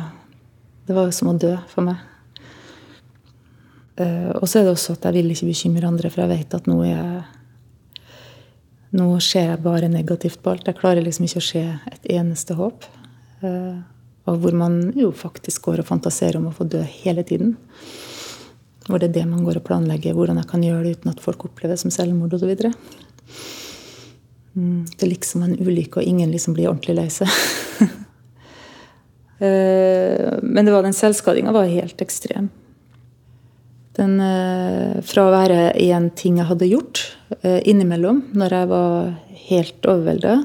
Det 0.83 0.97
var 0.97 1.05
jo 1.07 1.13
som 1.15 1.29
å 1.31 1.39
dø 1.39 1.53
for 1.71 1.87
meg. 1.87 2.01
Og 4.03 4.49
så 4.51 4.59
er 4.59 4.65
det 4.65 4.73
også 4.73 4.97
at 4.97 5.05
jeg 5.07 5.15
vil 5.15 5.31
ikke 5.31 5.47
bekymre 5.47 5.87
andre, 5.87 6.11
for 6.11 6.25
jeg 6.25 6.33
vet 6.33 6.55
at 6.59 6.67
nå 6.67 6.81
er 6.83 6.91
jeg 6.91 7.23
nå 8.99 9.07
ser 9.25 9.47
jeg 9.47 9.63
bare 9.63 9.89
negativt 9.89 10.43
på 10.43 10.51
alt. 10.51 10.67
Jeg 10.67 10.77
klarer 10.77 11.01
liksom 11.07 11.25
ikke 11.25 11.41
å 11.41 11.47
se 11.47 11.63
et 11.63 12.11
eneste 12.13 12.59
håp. 12.59 12.85
Uh, 13.43 13.83
og 14.31 14.39
hvor 14.39 14.55
man 14.55 14.93
jo 14.95 15.11
faktisk 15.11 15.65
går 15.67 15.83
og 15.83 15.89
fantaserer 15.89 16.39
om 16.39 16.47
å 16.47 16.55
få 16.55 16.67
dø 16.71 16.83
hele 17.03 17.25
tiden. 17.27 17.57
Hvor 18.87 19.03
det 19.03 19.11
er 19.11 19.17
det 19.17 19.25
man 19.31 19.43
går 19.47 19.59
og 19.59 19.67
planlegger, 19.67 20.15
hvordan 20.15 20.39
jeg 20.39 20.51
kan 20.51 20.63
gjøre 20.63 20.85
det 20.87 20.95
uten 20.99 21.11
at 21.11 21.23
folk 21.23 21.43
opplever 21.49 21.75
det 21.75 21.83
som 21.83 21.91
selvmord 21.95 22.37
osv. 22.39 22.53
Mm, 24.55 24.87
det 24.87 25.03
er 25.03 25.11
liksom 25.11 25.43
en 25.47 25.59
ulykke, 25.59 25.99
og 25.99 26.07
ingen 26.07 26.31
liksom 26.31 26.55
blir 26.55 26.71
ordentlig 26.71 26.97
lei 27.01 27.09
seg. 27.11 27.35
uh, 29.43 30.39
men 30.55 30.63
det 30.63 30.75
var 30.75 30.87
den 30.87 30.97
selvskadinga 30.97 31.55
var 31.55 31.71
helt 31.71 32.03
ekstrem. 32.05 32.51
Den, 33.93 34.17
fra 35.05 35.27
å 35.27 35.33
være 35.35 35.75
en 35.85 36.07
ting 36.17 36.39
jeg 36.41 36.49
hadde 36.49 36.65
gjort 36.71 37.03
innimellom, 37.45 38.23
når 38.33 38.55
jeg 38.57 38.69
var 38.71 39.11
helt 39.51 39.89
overvelda, 39.93 40.37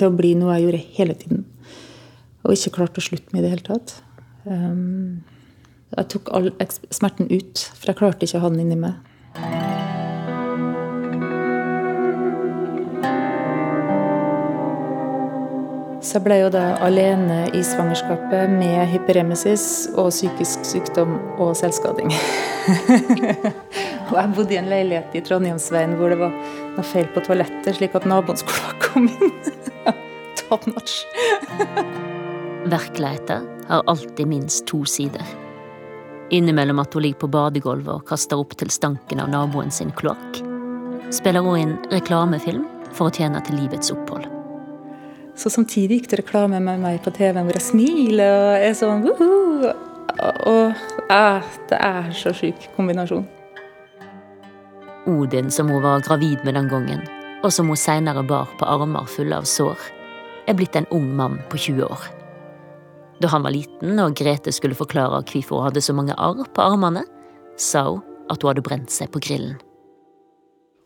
til 0.00 0.08
å 0.08 0.16
bli 0.16 0.30
noe 0.38 0.56
jeg 0.56 0.64
gjorde 0.64 0.84
hele 0.96 1.16
tiden. 1.20 1.42
Og 2.44 2.56
ikke 2.56 2.76
klarte 2.78 3.02
å 3.02 3.04
slutte 3.04 3.34
med 3.34 3.42
i 3.42 3.46
det 3.46 3.52
hele 3.54 3.66
tatt. 3.66 3.98
Um, 4.46 5.20
jeg 5.90 6.08
tok 6.12 6.30
all 6.32 6.52
smerten 6.94 7.28
ut, 7.30 7.66
for 7.76 7.90
jeg 7.90 7.98
klarte 7.98 8.26
ikke 8.26 8.40
å 8.40 8.46
ha 8.46 8.52
den 8.52 8.64
inni 8.64 8.78
meg. 8.78 8.98
Så 16.10 16.16
jeg 16.16 16.24
ble 16.24 16.36
jo 16.40 16.48
da 16.50 16.62
alene 16.82 17.42
i 17.54 17.60
svangerskapet 17.62 18.50
med 18.50 18.88
hyperemesis 18.90 19.64
og 20.00 20.08
psykisk 20.10 20.64
sykdom 20.66 21.12
og 21.36 21.52
selvskading. 21.60 22.10
og 24.08 24.16
jeg 24.16 24.32
bodde 24.34 24.56
i 24.56 24.58
en 24.58 24.72
leilighet 24.72 25.14
i 25.14 25.22
Trondheimsveien 25.28 25.94
hvor 26.00 26.10
det 26.10 26.18
var 26.22 26.34
noe 26.34 26.86
feil 26.90 27.06
på 27.14 27.22
toalettet, 27.28 27.76
slik 27.78 27.94
at 27.94 28.08
naboen 28.10 28.42
skulle 28.42 28.72
ha 28.72 28.78
kommet 28.82 29.22
inn. 29.28 29.98
Top 30.48 30.66
notch. 30.66 31.04
Virkeligheten 32.64 33.46
har 33.68 33.82
alltid 33.86 34.26
minst 34.26 34.66
to 34.66 34.84
sider. 34.84 35.24
Innimellom 36.30 36.78
at 36.78 36.94
hun 36.94 37.02
ligger 37.02 37.18
på 37.18 37.30
badegulvet 37.32 37.94
og 37.94 38.04
kaster 38.06 38.38
opp 38.38 38.52
til 38.58 38.70
stanken 38.70 39.22
av 39.22 39.30
naboen 39.32 39.72
sin 39.72 39.90
kloakk, 39.96 40.42
spiller 41.10 41.42
hun 41.42 41.58
inn 41.58 41.72
reklamefilm 41.90 42.66
for 42.92 43.08
å 43.08 43.14
tjene 43.14 43.40
til 43.46 43.56
livets 43.62 43.90
opphold. 43.94 44.28
Så 45.34 45.50
samtidig 45.50 46.02
gikk 46.02 46.10
det 46.10 46.20
reklame 46.20 46.60
med 46.60 46.82
meg 46.82 47.00
på 47.02 47.14
TV 47.16 47.40
hvor 47.40 47.56
jeg 47.56 47.64
smiler 47.64 48.36
og 48.36 48.66
er 48.68 48.76
sånn 48.76 49.06
woohoo. 49.06 49.72
Og 50.50 50.84
ah, 51.08 51.40
det 51.70 51.80
er 51.80 52.12
så 52.12 52.34
sjuk 52.36 52.68
kombinasjon. 52.76 53.24
Odin, 55.08 55.48
som 55.50 55.72
hun 55.72 55.80
var 55.82 56.04
gravid 56.04 56.44
med 56.44 56.58
den 56.58 56.68
gangen, 56.68 57.00
og 57.40 57.54
som 57.56 57.72
hun 57.72 57.80
seinere 57.80 58.22
bar 58.26 58.52
på 58.60 58.68
armer 58.68 59.08
fulle 59.08 59.40
av 59.40 59.48
sår, 59.48 59.90
er 60.46 60.58
blitt 60.58 60.76
en 60.76 60.90
ung 60.92 61.08
mann 61.16 61.40
på 61.48 61.56
20 61.56 61.88
år. 61.88 62.19
Da 63.20 63.28
han 63.28 63.44
var 63.44 63.52
liten 63.52 64.00
og 64.00 64.14
Grete 64.16 64.52
skulle 64.54 64.78
forklare 64.78 65.20
hvorfor 65.28 65.60
hun 65.60 65.68
hadde 65.68 65.82
så 65.84 65.96
mange 65.96 66.16
arr 66.16 66.46
på 66.56 66.64
armene, 66.64 67.04
sa 67.60 67.84
hun 67.90 68.04
at 68.30 68.40
hun 68.40 68.52
hadde 68.52 68.64
brent 68.64 68.94
seg 68.94 69.10
på 69.12 69.20
grillen. 69.22 69.58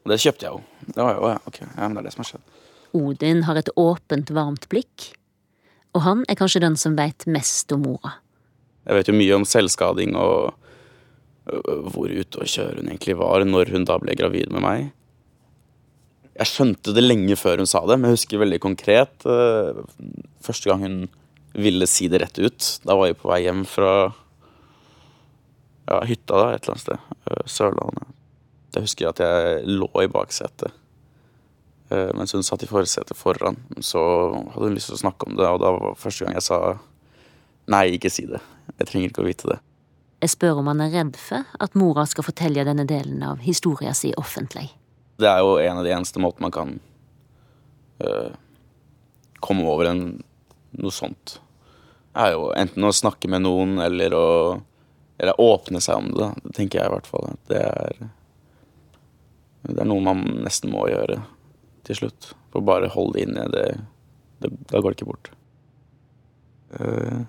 Det 0.05 0.19
kjøpte 0.21 0.47
jeg 0.47 0.53
jo. 0.53 0.89
Det 0.91 1.01
var 1.01 1.15
jo, 1.17 1.29
ja, 1.33 1.39
ok, 1.49 1.61
ja, 1.63 1.87
men 1.87 1.97
det 1.97 2.03
er 2.03 2.09
det 2.09 2.15
som 2.15 2.25
har 2.25 2.31
skjedd. 2.33 2.59
Odin 2.95 3.45
har 3.47 3.59
et 3.59 3.71
åpent, 3.81 4.33
varmt 4.37 4.67
blikk, 4.73 5.07
og 5.95 6.05
han 6.05 6.27
er 6.29 6.39
kanskje 6.39 6.63
den 6.65 6.77
som 6.81 6.97
veit 6.99 7.25
mest 7.31 7.73
om 7.75 7.87
mora. 7.87 8.19
Jeg 8.85 8.99
vet 8.99 9.09
jo 9.09 9.17
mye 9.17 9.39
om 9.39 9.47
selvskading 9.49 10.13
og 10.21 10.53
øh, 11.49 11.87
hvor 11.95 12.13
ute 12.13 12.43
å 12.43 12.49
kjøre 12.49 12.83
hun 12.83 12.91
egentlig 12.91 13.17
var 13.21 13.47
når 13.49 13.73
hun 13.73 13.87
da 13.89 13.97
ble 14.03 14.17
gravid 14.19 14.53
med 14.53 14.65
meg. 14.65 14.93
Jeg 16.35 16.51
skjønte 16.51 16.93
det 16.93 17.05
lenge 17.05 17.39
før 17.39 17.63
hun 17.63 17.71
sa 17.71 17.85
det, 17.89 17.97
men 17.97 18.11
jeg 18.11 18.19
husker 18.19 18.43
veldig 18.43 18.61
konkret 18.61 19.25
øh, 19.31 19.85
første 20.45 20.71
gang 20.71 20.85
hun 20.85 20.99
ville 21.55 21.87
si 21.91 22.09
det 22.11 22.21
rett 22.23 22.39
ut. 22.39 22.71
Da 22.85 22.97
var 22.99 23.11
jeg 23.11 23.19
på 23.21 23.31
vei 23.31 23.43
hjem 23.45 23.65
fra 23.69 23.93
ja, 25.85 25.99
hytta 26.09 26.39
da, 26.41 26.47
et 26.55 26.65
eller 26.65 26.75
annet 26.75 26.87
sted. 26.87 27.11
øh, 27.31 27.45
Sørlandet. 27.47 28.15
Jeg 28.75 28.89
husker 28.89 29.13
at 29.13 29.21
jeg 29.23 29.61
lå 29.71 29.91
i 30.03 30.11
baksetet 30.11 30.73
Eh, 31.95 32.11
mens 32.15 32.33
hun 32.33 32.43
satt 32.43 32.63
i 32.63 32.69
forsetet 32.69 33.17
foran. 33.17 33.57
Så 33.81 34.01
hadde 34.55 34.69
hun 34.69 34.77
lyst 34.77 34.91
til 34.91 34.99
å 34.99 35.05
snakke 35.05 35.29
om 35.29 35.37
det, 35.39 35.47
og 35.47 35.61
da 35.63 35.73
var 35.77 35.99
første 36.01 36.25
gang 36.25 36.39
jeg 36.39 36.47
sa 36.47 36.61
nei, 37.71 37.87
ikke 37.97 38.13
si 38.13 38.27
det. 38.29 38.41
Jeg 38.79 38.89
trenger 38.91 39.13
ikke 39.13 39.25
å 39.25 39.29
vite 39.29 39.51
det. 39.53 39.61
Jeg 40.25 40.33
spør 40.33 40.63
om 40.63 40.71
han 40.73 40.81
er 40.81 40.95
redd 40.95 41.19
for 41.21 41.45
at 41.61 41.77
mora 41.77 42.07
skal 42.09 42.25
fortelle 42.25 42.65
denne 42.65 42.87
delen 42.89 43.21
av 43.27 43.43
historien 43.45 43.97
sin 43.97 44.17
offentlig. 44.21 44.71
Det 45.21 45.29
er 45.29 45.43
jo 45.45 45.59
en 45.61 45.81
av 45.83 45.87
de 45.87 45.93
eneste 45.95 46.23
måtene 46.23 46.49
man 46.49 46.55
kan 46.55 46.73
øh, 48.03 48.33
komme 49.45 49.67
over 49.69 49.91
en, 49.93 50.07
noe 50.81 50.95
sånt. 50.95 51.37
Er 52.15 52.35
jo 52.35 52.53
enten 52.55 52.87
å 52.87 52.95
snakke 52.95 53.29
med 53.31 53.43
noen 53.43 53.79
eller 53.83 54.15
å 54.15 54.29
eller 55.19 55.41
åpne 55.41 55.81
seg 55.81 55.97
om 55.97 56.11
det. 56.15 56.31
Det 56.43 56.55
tenker 56.57 56.81
jeg 56.81 56.91
i 56.91 56.95
hvert 56.95 57.09
fall. 57.09 57.37
Det 57.51 57.61
er, 57.63 58.01
det 59.69 59.79
er 59.79 59.89
noe 59.89 60.03
man 60.03 60.25
nesten 60.43 60.73
må 60.75 60.89
gjøre 60.91 61.21
til 61.87 62.01
slutt. 62.01 62.33
For 62.53 62.65
bare 62.67 62.91
holde 62.93 63.19
det 63.19 63.27
inne, 63.29 63.47
det, 63.53 63.65
det, 64.43 64.51
da 64.71 64.81
går 64.81 64.95
det 64.95 64.99
ikke 64.99 65.11
bort. 65.13 65.31
Uh, 66.75 67.23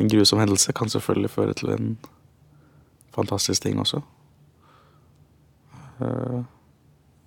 en 0.00 0.08
grusom 0.08 0.40
hendelse 0.40 0.72
kan 0.76 0.88
selvfølgelig 0.88 1.34
føre 1.34 1.56
til 1.58 1.74
en 1.74 1.92
fantastisk 3.12 3.66
ting 3.66 3.80
også. 3.82 4.00
Uh, 6.00 6.40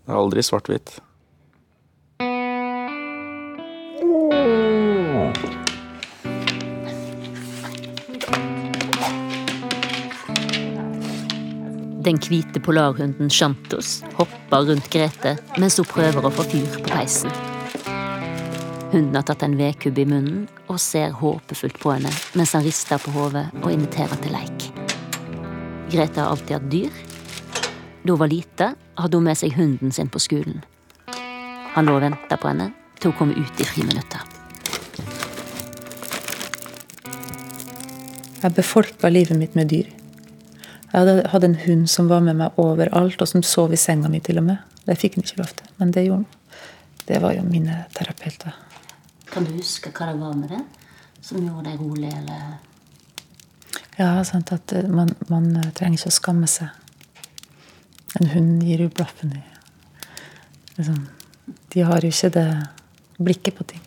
det 0.02 0.10
er 0.10 0.18
aldri 0.18 0.46
svart-hvitt. 0.46 0.98
Den 12.02 12.18
hvite 12.18 12.58
polarhunden 12.60 13.30
Shantos 13.30 14.00
hopper 14.18 14.64
rundt 14.66 14.88
Grete 14.90 15.36
mens 15.62 15.76
hun 15.78 15.86
prøver 15.86 16.26
å 16.26 16.32
få 16.34 16.48
fyr 16.50 16.66
på 16.74 16.82
peisen. 16.88 17.30
Hunden 18.90 19.20
har 19.20 19.28
tatt 19.28 19.46
en 19.46 19.54
vedkubb 19.60 20.02
i 20.02 20.08
munnen 20.10 20.48
og 20.66 20.82
ser 20.82 21.14
håpefullt 21.20 21.78
på 21.84 21.94
henne 21.94 22.10
mens 22.34 22.56
han 22.58 22.66
rister 22.66 22.98
på 23.04 23.14
hodet 23.14 23.46
og 23.62 23.70
inviterer 23.70 24.18
til 24.24 24.34
leik. 24.34 24.68
Grete 25.94 26.24
har 26.24 26.34
alltid 26.34 26.56
hatt 26.58 26.68
dyr. 26.74 26.98
Da 28.02 28.16
hun 28.16 28.22
var 28.24 28.34
lite, 28.34 28.74
hadde 28.98 29.22
hun 29.22 29.30
med 29.30 29.38
seg 29.38 29.54
hunden 29.60 29.94
sin 29.94 30.10
på 30.10 30.26
skolen. 30.26 30.66
Han 31.76 31.86
lå 31.86 32.00
og 32.00 32.06
venta 32.08 32.42
på 32.42 32.50
henne 32.50 32.72
til 32.98 33.14
hun 33.14 33.20
kom 33.22 33.38
ut 33.38 33.62
i 33.62 33.72
friminuttet. 33.76 34.26
Jeg 38.42 38.58
befolka 38.58 39.14
livet 39.14 39.38
mitt 39.38 39.54
med 39.54 39.70
dyr. 39.70 40.01
Jeg 40.92 41.24
hadde, 41.32 41.46
en 41.48 41.56
hund 41.56 41.88
som 41.90 42.10
var 42.10 42.20
med 42.20 42.36
meg 42.36 42.58
overalt, 42.60 43.22
og 43.22 43.28
som 43.28 43.44
sov 43.44 43.72
i 43.72 43.80
senga 43.80 44.10
mi 44.12 44.20
til 44.20 44.42
og 44.42 44.44
med. 44.50 44.58
Det 44.86 44.98
fikk 45.00 45.16
han 45.16 45.24
ikke 45.24 45.40
lov 45.40 45.54
til, 45.56 45.70
men 45.78 45.94
det 45.96 46.04
gjorde 46.06 46.26
han. 46.26 46.68
Det 47.08 47.22
var 47.22 47.34
jo 47.36 47.44
mine 47.48 47.78
terapeuter. 47.96 48.58
Kan 49.32 49.48
du 49.48 49.54
huske 49.56 49.92
hva 49.96 50.10
det 50.12 50.20
var 50.20 50.36
med 50.36 50.52
det 50.52 50.60
som 51.24 51.40
gjorde 51.40 51.70
deg 51.70 51.80
rolig, 51.80 52.12
eller 52.18 52.60
Ja, 54.00 54.24
sant 54.26 54.52
at 54.52 54.72
eh, 54.74 54.88
man, 54.90 55.12
man 55.30 55.56
eh, 55.56 55.72
trenger 55.78 56.00
ikke 56.00 56.12
å 56.12 56.16
skamme 56.16 56.48
seg. 56.50 56.70
En 58.20 58.32
hund 58.34 58.64
gir 58.66 58.84
jo 58.84 58.90
blaffen 58.92 59.36
i 59.38 59.42
liksom, 60.76 61.06
De 61.72 61.84
har 61.88 62.04
jo 62.04 62.10
ikke 62.12 62.32
det 62.36 62.48
blikket 63.22 63.56
på 63.56 63.68
ting. 63.72 63.84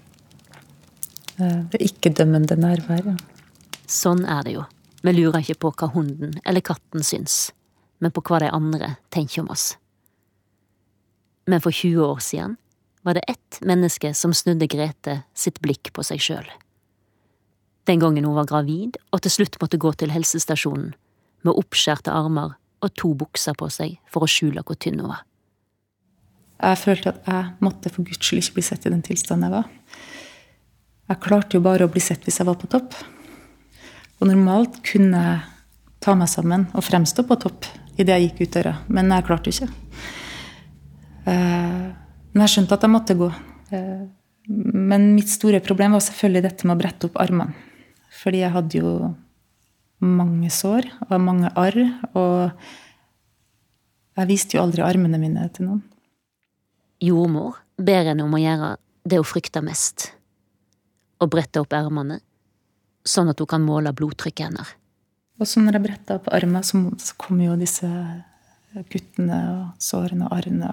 Eh, 1.37 1.61
Det 1.73 1.81
ikke-dømmende 1.83 2.57
nærvær. 2.57 3.17
Sånn 3.91 4.25
er 4.25 4.47
det 4.47 4.55
jo. 4.57 4.65
Vi 5.05 5.13
lurer 5.13 5.43
ikke 5.43 5.61
på 5.67 5.73
hva 5.77 5.91
hunden 5.93 6.33
eller 6.49 6.65
katten 6.65 7.05
syns, 7.05 7.53
men 8.01 8.13
på 8.15 8.23
hva 8.25 8.41
de 8.41 8.51
andre 8.57 8.95
tenker 9.13 9.43
om 9.43 9.51
oss. 9.53 9.75
Men 11.45 11.61
for 11.61 11.77
20 11.77 12.01
år 12.07 12.23
siden 12.25 12.57
var 13.05 13.19
det 13.19 13.27
ett 13.29 13.61
menneske 13.61 14.15
som 14.17 14.33
snudde 14.33 14.67
Grete 14.67 15.19
sitt 15.37 15.61
blikk 15.61 15.93
på 15.93 16.05
seg 16.07 16.23
sjøl. 16.25 16.47
Den 17.85 18.01
gangen 18.01 18.25
hun 18.25 18.39
var 18.39 18.49
gravid 18.49 18.97
og 19.13 19.21
til 19.25 19.35
slutt 19.35 19.61
måtte 19.61 19.81
gå 19.81 19.93
til 19.93 20.15
helsestasjonen 20.15 20.95
med 21.45 21.53
oppskjærte 21.61 22.13
armer 22.13 22.57
og 22.81 22.95
to 22.97 23.13
bukser 23.13 23.57
på 23.61 23.69
seg 23.73 23.99
for 24.09 24.25
å 24.25 24.31
skjule 24.31 24.65
hvor 24.65 24.79
tynn 24.81 25.03
hun 25.03 25.11
var. 25.13 25.21
Jeg 26.65 26.81
følte 26.81 27.13
at 27.13 27.29
jeg 27.29 27.51
måtte 27.67 27.93
for 27.93 28.09
guds 28.09 28.25
skyld 28.25 28.41
ikke 28.41 28.57
bli 28.57 28.65
sett 28.65 28.87
i 28.89 28.95
den 28.95 29.05
tilstanden 29.05 29.51
jeg 29.51 29.57
var. 29.59 29.69
Jeg 31.13 31.21
klarte 31.21 31.59
jo 31.59 31.65
bare 31.67 31.85
å 31.85 31.93
bli 31.93 32.01
sett 32.01 32.25
hvis 32.25 32.41
jeg 32.41 32.49
var 32.49 32.57
på 32.57 32.71
topp. 32.73 32.97
Og 34.25 34.31
normalt 34.31 34.79
kunne 34.89 35.19
jeg 35.21 35.41
ta 36.01 36.15
meg 36.17 36.31
sammen 36.33 36.63
og 36.73 36.85
fremstå 36.87 37.27
på 37.29 37.37
topp 37.43 37.67
idet 38.01 38.15
jeg 38.17 38.31
gikk 38.31 38.39
ut 38.47 38.55
døra, 38.57 38.71
men 38.89 39.13
jeg 39.13 39.27
klarte 39.29 39.53
ikke. 39.53 39.69
Eh, 41.29 41.91
Men 42.35 42.43
jeg 42.49 42.51
skjønte 42.55 42.75
at 42.75 42.83
jeg 42.83 42.91
måtte 42.91 43.15
gå. 43.21 43.29
Eh, 43.71 44.07
Men 44.49 45.15
mitt 45.15 45.29
store 45.29 45.61
problem 45.61 45.93
var 45.93 46.01
selvfølgelig 46.01 46.43
dette 46.43 46.67
med 46.67 46.75
å 46.75 46.81
brette 46.81 47.07
opp 47.07 47.21
armene. 47.21 47.55
Fordi 48.11 48.41
jeg 48.41 48.51
hadde 48.53 48.81
jo 48.81 49.15
mange 50.01 50.51
sår 50.51 50.89
og 51.11 51.21
mange 51.21 51.53
arr, 51.57 51.79
og 52.15 52.51
jeg 54.17 54.29
viste 54.29 54.57
jo 54.57 54.63
aldri 54.65 54.83
armene 54.83 55.19
mine 55.21 55.49
til 55.53 55.69
noen. 55.69 55.83
Jordmor 57.01 57.61
ber 57.79 58.05
henne 58.11 58.25
om 58.25 58.35
å 58.35 58.41
gjøre 58.41 58.77
det 59.05 59.21
hun 59.21 59.25
frykter 59.29 59.63
mest. 59.65 60.13
Å 61.21 61.29
brette 61.31 61.61
opp 61.61 61.73
ermene, 61.73 62.21
sånn 63.09 63.31
at 63.33 63.41
hun 63.41 63.51
kan 63.51 63.65
måle 63.65 63.93
blodtrykket 63.97 64.49
hennes. 64.49 64.75
Og 65.41 65.51
så 65.51 65.61
når 65.61 65.79
jeg 65.79 65.87
bretta 65.89 66.19
opp 66.21 66.31
armen, 66.35 66.63
så, 66.67 66.81
så 67.03 67.17
kom 67.21 67.41
jo 67.43 67.57
disse 67.59 67.89
kuttene 68.91 69.41
og 69.51 69.83
sårene 69.83 70.29
og 70.29 70.37
arrene. 70.37 70.71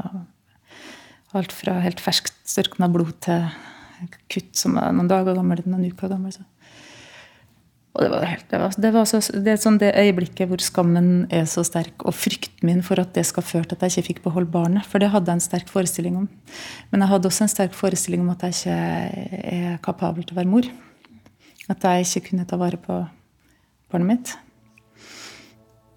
Og 1.31 1.41
alt 1.41 1.53
fra 1.55 1.79
helt 1.83 2.01
ferskt 2.03 2.35
størkna 2.47 2.89
blod 2.91 3.13
til 3.25 3.49
kutt 4.31 4.57
som 4.57 4.77
er 4.81 4.93
noen 4.95 5.09
dager 5.09 5.37
gammel, 5.37 5.61
noen 5.65 5.89
uker 5.91 6.11
gammel. 6.11 6.33
Så. 6.33 6.45
Og 7.91 8.05
det 8.05 8.11
var 8.13 8.29
helt, 8.29 8.45
det 8.47 8.59
var, 8.61 8.75
det 8.85 8.91
var 8.95 9.07
så, 9.09 9.19
det 9.35 9.51
er 9.51 9.59
sånn 9.59 9.79
det 9.81 9.91
øyeblikket 9.99 10.47
hvor 10.47 10.61
skammen 10.63 11.25
er 11.33 11.43
så 11.49 11.63
sterk, 11.67 12.05
og 12.07 12.15
frykten 12.15 12.69
min 12.69 12.85
for 12.85 13.01
at 13.01 13.11
det 13.17 13.25
skal 13.27 13.45
føre 13.45 13.67
til 13.67 13.77
at 13.77 13.83
jeg 13.87 13.97
ikke 13.97 14.07
fikk 14.11 14.21
beholde 14.29 14.53
barnet. 14.53 14.87
For 14.87 15.03
det 15.03 15.11
hadde 15.11 15.27
jeg 15.27 15.41
en 15.41 15.47
sterk 15.47 15.73
forestilling 15.73 16.21
om. 16.21 16.29
Men 16.93 17.03
jeg 17.03 17.13
hadde 17.15 17.31
også 17.31 17.45
en 17.47 17.53
sterk 17.55 17.75
forestilling 17.77 18.23
om 18.23 18.31
at 18.33 18.47
jeg 18.47 18.57
ikke 18.61 18.79
er 19.57 19.83
kapabel 19.83 20.23
til 20.23 20.37
å 20.37 20.41
være 20.41 20.53
mor. 20.53 20.71
At 21.71 21.85
jeg 21.87 22.07
ikke 22.07 22.29
kunne 22.29 22.47
ta 22.47 22.59
vare 22.59 22.79
på 22.81 22.99
barnet 23.91 24.09
mitt. 24.09 24.33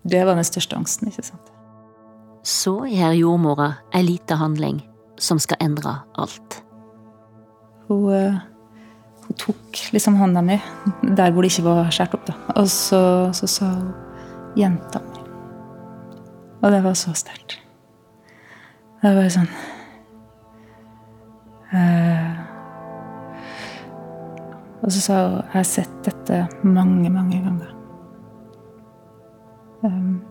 Det 0.04 0.20
var 0.26 0.36
den 0.36 0.46
største 0.46 0.76
angsten. 0.78 1.08
ikke 1.08 1.24
sant? 1.26 1.50
Så 2.44 2.84
gjør 2.92 3.16
jordmora 3.16 3.70
ei 3.94 4.04
lita 4.04 4.36
handling 4.36 4.82
som 5.18 5.40
skal 5.40 5.60
endre 5.64 5.96
alt. 6.20 6.62
Hun, 7.88 8.12
eh, 8.12 8.40
Hun 9.24 9.36
tok 9.40 9.78
liksom 9.92 10.16
hånda 10.20 10.42
mi 10.44 10.58
der 11.16 11.30
hvor 11.32 11.42
det 11.42 11.50
ikke 11.52 11.64
var 11.64 11.90
skåret 11.90 12.14
opp. 12.14 12.26
da. 12.26 12.34
Og 12.60 12.68
så, 12.68 13.32
så 13.32 13.46
sa 13.46 13.66
hun 13.66 13.94
'jenta 14.56 15.00
mi'. 15.00 15.24
Og 16.62 16.70
det 16.70 16.84
var 16.84 16.92
så 16.92 17.14
sterkt. 17.14 17.58
Det 19.02 19.14
var 19.14 19.22
jo 19.22 19.30
sånn 19.30 19.48
eh, 21.72 22.33
Og 24.84 24.92
så 24.92 25.00
sa 25.00 25.14
hun 25.24 25.36
'jeg 25.36 25.52
har 25.52 25.64
sett 25.64 26.04
dette 26.04 26.48
mange, 26.62 27.10
mange 27.10 27.40
ganger'. 27.40 27.74
Um, 29.82 30.22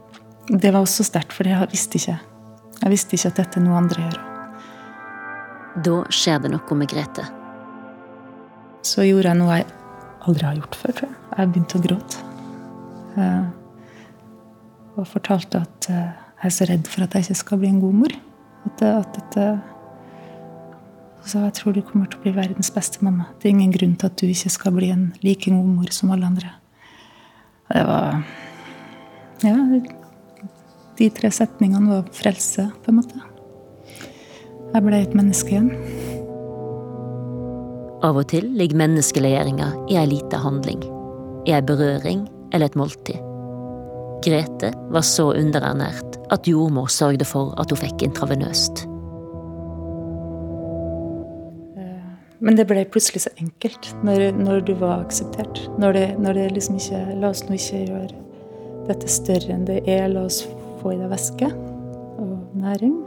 det 0.48 0.74
var 0.74 0.82
også 0.82 1.04
sterkt, 1.04 1.34
for 1.34 1.44
jeg 1.48 1.68
visste 1.72 1.98
ikke 1.98 2.20
Jeg 2.84 2.90
visste 2.90 3.16
ikke 3.16 3.28
at 3.28 3.36
dette 3.36 3.60
er 3.60 3.64
noe 3.64 3.78
andre 3.78 4.02
gjør. 4.02 4.20
Da 5.84 6.04
skjer 6.10 6.42
det 6.42 6.52
noe 6.52 6.76
med 6.76 6.90
Grete. 6.90 7.24
Så 8.84 9.06
gjorde 9.08 9.30
jeg 9.30 9.38
noe 9.38 9.56
jeg 9.56 9.66
aldri 10.28 10.46
har 10.46 10.56
gjort 10.56 10.76
før, 10.76 10.92
tror 10.92 11.10
jeg. 11.10 11.18
Jeg 11.38 11.52
begynte 11.52 11.78
å 11.78 11.82
gråte. 11.82 12.18
Uh, 13.18 13.46
og 14.98 15.08
fortalte 15.08 15.62
at 15.62 15.88
uh, 15.90 15.96
jeg 16.44 16.46
er 16.46 16.50
så 16.50 16.66
redd 16.66 16.88
for 16.88 17.04
at 17.04 17.14
jeg 17.14 17.24
ikke 17.24 17.36
skal 17.36 17.58
bli 17.58 17.70
en 17.70 17.80
god 17.80 17.94
mor. 17.94 18.16
At, 18.66 18.82
at 18.82 19.16
dette 19.16 19.62
Så 21.24 21.38
sa 21.38 21.42
jeg 21.46 21.56
tror 21.56 21.76
du 21.76 21.82
kommer 21.88 22.10
til 22.12 22.20
å 22.20 22.24
bli 22.26 22.34
verdens 22.36 22.68
beste 22.76 23.00
mamma. 23.06 23.30
Det 23.40 23.48
er 23.48 23.56
ingen 23.56 23.72
grunn 23.72 23.96
til 23.96 24.10
at 24.10 24.18
du 24.20 24.28
ikke 24.28 24.52
skal 24.52 24.74
bli 24.76 24.90
en 24.92 25.06
like 25.24 25.48
god 25.48 25.70
mor 25.78 25.92
som 25.96 26.12
alle 26.12 26.28
andre. 26.28 26.52
Og 27.70 27.78
det 27.78 27.86
var 27.88 28.24
Ja, 29.44 29.58
de 31.00 31.10
tre 31.12 31.32
setningene 31.32 31.90
var 31.90 32.12
frelse, 32.16 32.70
på 32.84 32.92
en 32.92 33.00
måte. 33.00 33.24
Jeg 34.74 34.86
ble 34.86 35.00
et 35.00 35.16
menneske 35.18 35.56
igjen. 35.56 35.72
Av 38.04 38.20
og 38.20 38.28
til 38.32 38.48
ligger 38.60 38.80
menneskeliggjøringa 38.84 39.68
i 39.92 40.00
ei 40.00 40.08
lita 40.12 40.40
handling, 40.44 40.84
i 41.48 41.56
ei 41.56 41.64
berøring 41.64 42.28
eller 42.52 42.68
et 42.68 42.80
måltid. 42.80 43.20
Grete 44.24 44.72
var 44.92 45.04
så 45.08 45.32
underernært 45.36 46.20
at 46.32 46.48
jordmor 46.48 46.92
sørgde 46.92 47.28
for 47.28 47.56
at 47.60 47.72
hun 47.72 47.84
fikk 47.84 48.08
intravenøst. 48.08 48.86
Men 52.44 52.58
det 52.60 52.66
ble 52.68 52.84
plutselig 52.92 53.24
så 53.24 53.32
enkelt 53.40 53.94
når, 54.04 54.34
når 54.36 54.66
du 54.68 54.74
var 54.82 55.06
akseptert. 55.06 55.62
Når 55.80 55.96
det, 55.96 56.08
når 56.20 56.40
det 56.40 56.48
liksom 56.58 56.80
ikke 56.80 57.00
La 57.22 57.32
oss 57.32 57.46
nå 57.48 57.56
ikke 57.56 57.86
gjøre 57.88 58.10
dette 58.90 59.12
større 59.12 59.56
enn 59.56 59.64
det 59.70 59.80
er. 59.88 60.10
La 60.12 60.26
oss 60.28 60.42
få 60.82 60.92
i 60.92 61.00
deg 61.00 61.08
væske 61.14 61.48
og 62.20 62.34
næring. 62.60 62.98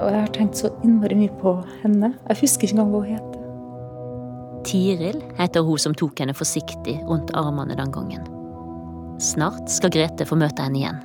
Og 0.00 0.06
jeg 0.06 0.20
har 0.20 0.32
tenkt 0.32 0.62
så 0.62 0.70
innmari 0.86 1.18
mye 1.18 1.34
på 1.42 1.56
henne. 1.82 2.14
Jeg 2.30 2.42
husker 2.44 2.68
ikke 2.68 2.78
engang 2.78 2.94
hva 2.94 3.02
hun 3.02 3.12
heter. 3.16 3.40
Tiril 4.70 5.22
heter 5.40 5.66
hun 5.66 5.80
som 5.82 5.96
tok 5.96 6.22
henne 6.22 6.36
forsiktig 6.36 7.00
rundt 7.08 7.34
armene 7.36 7.76
den 7.76 7.92
gangen. 7.92 8.26
Snart 9.20 9.66
skal 9.72 9.92
Grete 9.92 10.24
få 10.28 10.38
møte 10.38 10.64
henne 10.64 10.80
igjen. 10.80 11.02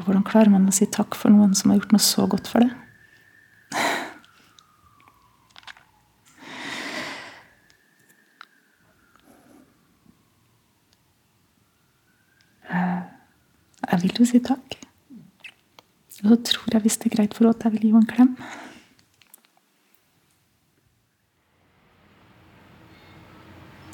Hvordan 0.00 0.24
klarer 0.24 0.50
man 0.52 0.68
å 0.68 0.74
si 0.74 0.86
takk 0.88 1.14
for 1.18 1.32
noen 1.32 1.52
som 1.54 1.70
har 1.70 1.80
gjort 1.80 1.92
noe 1.92 2.02
så 2.02 2.24
godt 2.30 2.48
for 2.48 2.64
det? 2.64 2.70
Jeg 13.90 14.02
vil 14.04 14.20
jo 14.22 14.24
si 14.24 14.38
takk. 14.40 14.76
Og 16.22 16.30
så 16.30 16.36
tror 16.46 16.74
jeg 16.76 16.84
hvis 16.84 16.98
det 17.02 17.10
er 17.10 17.16
greit 17.16 17.34
for 17.36 17.44
henne 17.44 17.56
at 17.58 17.64
jeg 17.66 17.72
vil 17.74 17.82
gi 17.84 17.92
henne 17.92 18.04
en 18.06 18.12
klem. 18.14 18.34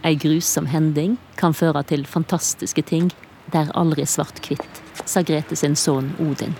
Ei 0.07 0.15
grusom 0.15 0.69
hending 0.71 1.17
kan 1.35 1.55
føre 1.57 1.81
til 1.83 2.05
fantastiske 2.07 2.83
ting. 2.87 3.09
Det 3.51 3.59
er 3.59 3.73
aldri 3.75 4.05
svart-hvitt, 4.07 4.79
sa 5.03 5.23
Grete 5.27 5.57
sin 5.59 5.75
sønn 5.75 6.13
Odin. 6.23 6.55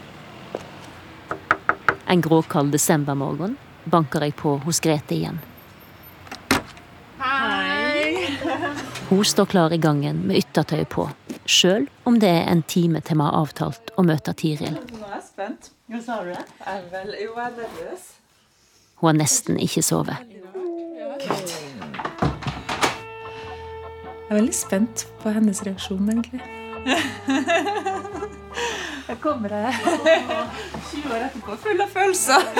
En 2.11 2.25
gråkald 2.25 2.73
desembermorgen 2.75 3.55
banker 3.87 4.27
jeg 4.27 4.35
på 4.41 4.57
hos 4.65 4.81
Grete 4.83 5.15
igjen. 5.15 5.39
Hei! 7.23 8.27
Hun 9.13 9.23
står 9.23 9.47
klar 9.55 9.75
i 9.75 9.79
gangen 9.79 10.25
med 10.27 10.43
yttertøyet 10.43 10.91
på, 10.91 11.07
sjøl 11.47 11.87
om 12.03 12.19
det 12.19 12.33
er 12.41 12.51
en 12.51 12.65
time 12.67 12.99
til 13.07 13.21
vi 13.21 13.29
har 13.29 13.39
avtalt 13.45 13.95
å 13.95 14.07
møte 14.07 14.35
Tiril. 14.35 14.75
Nå 14.75 15.05
er 15.05 15.21
jeg 15.21 15.27
spent. 15.29 15.71
Hva 15.87 16.03
sa 16.03 16.19
du? 16.27 16.35
Jeg 16.35 16.67
er 16.75 16.91
vel, 16.91 17.15
jo, 17.23 17.31
jeg 17.39 17.47
er 17.47 17.57
nervøs. 17.63 18.11
Hun 18.99 19.13
har 19.13 19.21
nesten 19.23 19.63
ikke 19.63 19.87
sovet. 19.87 20.35
Jeg 24.27 24.35
er 24.35 24.41
veldig 24.41 24.57
spent 24.59 25.07
på 25.23 25.31
hennes 25.31 25.61
reaksjon, 25.63 26.03
egentlig. 26.11 26.43
Jeg 29.07 29.21
kommer 29.23 29.53
her 29.55 29.71
20 30.91 31.15
år 31.15 31.21
etterpå, 31.29 31.55
full 31.63 31.79
av 31.85 31.91
følelser. 31.95 32.43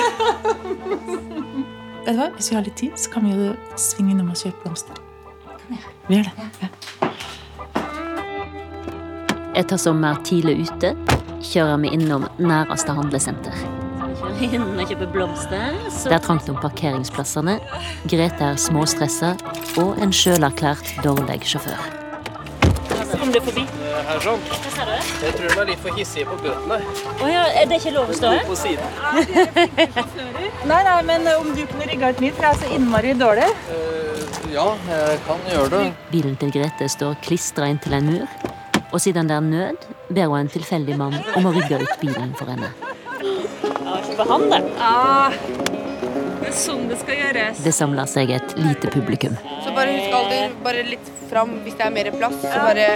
Vet 2.05 2.15
du 2.15 2.19
hva? 2.21 2.29
Hvis 2.37 2.47
vi 2.53 2.55
har 2.55 2.63
litt 2.63 2.79
tid, 2.79 2.93
så 2.95 3.11
kan 3.11 3.27
vi 3.27 3.31
jo 3.35 3.51
svinge 3.75 4.15
innom 4.15 4.31
og 4.31 4.39
kjøpe 4.39 4.63
blomster. 4.63 4.95
Vi 6.07 6.15
gjør 6.15 6.23
det. 6.29 6.35
Ja. 6.63 6.69
Etter 9.59 9.75
som 9.81 9.99
er 10.07 10.15
tidlig 10.23 10.55
ute, 10.69 10.89
kjører 11.43 11.75
vi 11.83 11.91
innom 11.99 12.23
næreste 12.39 12.95
handlesenter. 12.95 13.76
Inn 14.37 14.65
og 14.77 14.83
kjøpe 14.85 15.07
blomster. 15.09 15.77
Det 15.89 16.13
er 16.13 16.21
trangt 16.21 16.49
om 16.51 16.57
parkeringsplassene. 16.61 17.57
Grete 18.09 18.51
er 18.51 18.59
småstressa 18.61 19.33
og 19.81 19.97
en 20.03 20.13
sjølerklært 20.13 20.91
dårlig 21.05 21.41
sjåfør. 21.49 21.79
Kom 23.17 23.31
du 23.33 23.39
forbi? 23.41 23.63
Her 24.07 24.19
sånn. 24.21 24.43
Jeg 25.23 25.33
tror 25.37 25.47
de 25.47 25.61
er 25.61 25.69
litt 25.71 25.81
for 25.83 25.97
hissige 25.97 26.27
på 26.29 26.37
bøtene. 26.43 26.77
Oh, 27.17 27.27
ja, 27.31 27.45
er 27.49 27.69
det 27.69 27.79
ikke 27.81 27.93
lov 27.95 28.11
å 28.11 28.17
stå 28.17 28.33
her? 28.35 28.43
På 28.47 28.57
siden. 28.59 28.87
Nei, 30.69 30.79
nei, 30.83 30.95
men 31.07 31.27
om 31.31 31.49
du 31.55 31.63
kunne 31.69 31.87
rigga 31.87 32.11
ut 32.11 32.21
mitt, 32.23 32.35
for 32.35 32.47
jeg 32.47 32.57
er 32.57 32.59
så 32.61 32.71
innmari 32.75 33.13
dårlig. 33.17 33.47
Eh, 33.71 34.25
ja, 34.51 34.67
jeg 34.89 35.21
kan 35.27 35.47
gjøre 35.53 35.69
det. 35.73 35.83
Bilen 36.11 36.35
til 36.41 36.51
Grete 36.55 36.89
står 36.91 37.15
klistra 37.23 37.69
inntil 37.71 37.97
en 37.99 38.11
mur, 38.11 38.35
og 38.91 38.99
siden 39.03 39.31
det 39.31 39.37
er 39.37 39.47
nød, 39.47 39.87
ber 40.09 40.27
hun 40.31 40.41
en 40.43 40.51
tilfeldig 40.51 40.99
mann 40.99 41.17
om 41.37 41.47
å 41.47 41.55
rygge 41.55 41.81
ut 41.83 41.97
bilen 42.03 42.35
for 42.37 42.51
henne. 42.51 42.73
Ja, 44.17 44.25
han. 44.29 44.53
Ah, 44.81 45.31
det 46.41 46.49
er 46.49 46.55
sånn 46.57 46.87
det 46.89 46.97
skal 47.01 47.19
gjøres. 47.19 47.59
Det 47.61 47.73
samler 47.75 48.07
seg 48.09 48.31
et 48.33 48.55
lite 48.57 48.89
publikum. 48.93 49.35
Så 49.61 49.73
bare 49.75 49.93
husk 49.93 50.15
alltid 50.19 50.55
bare 50.65 50.85
litt 50.87 51.11
fram 51.29 51.53
hvis 51.65 51.77
det 51.77 51.85
er 51.85 51.93
mer 51.93 52.09
plass. 52.17 52.37
Så 52.41 52.57
bare 52.57 52.87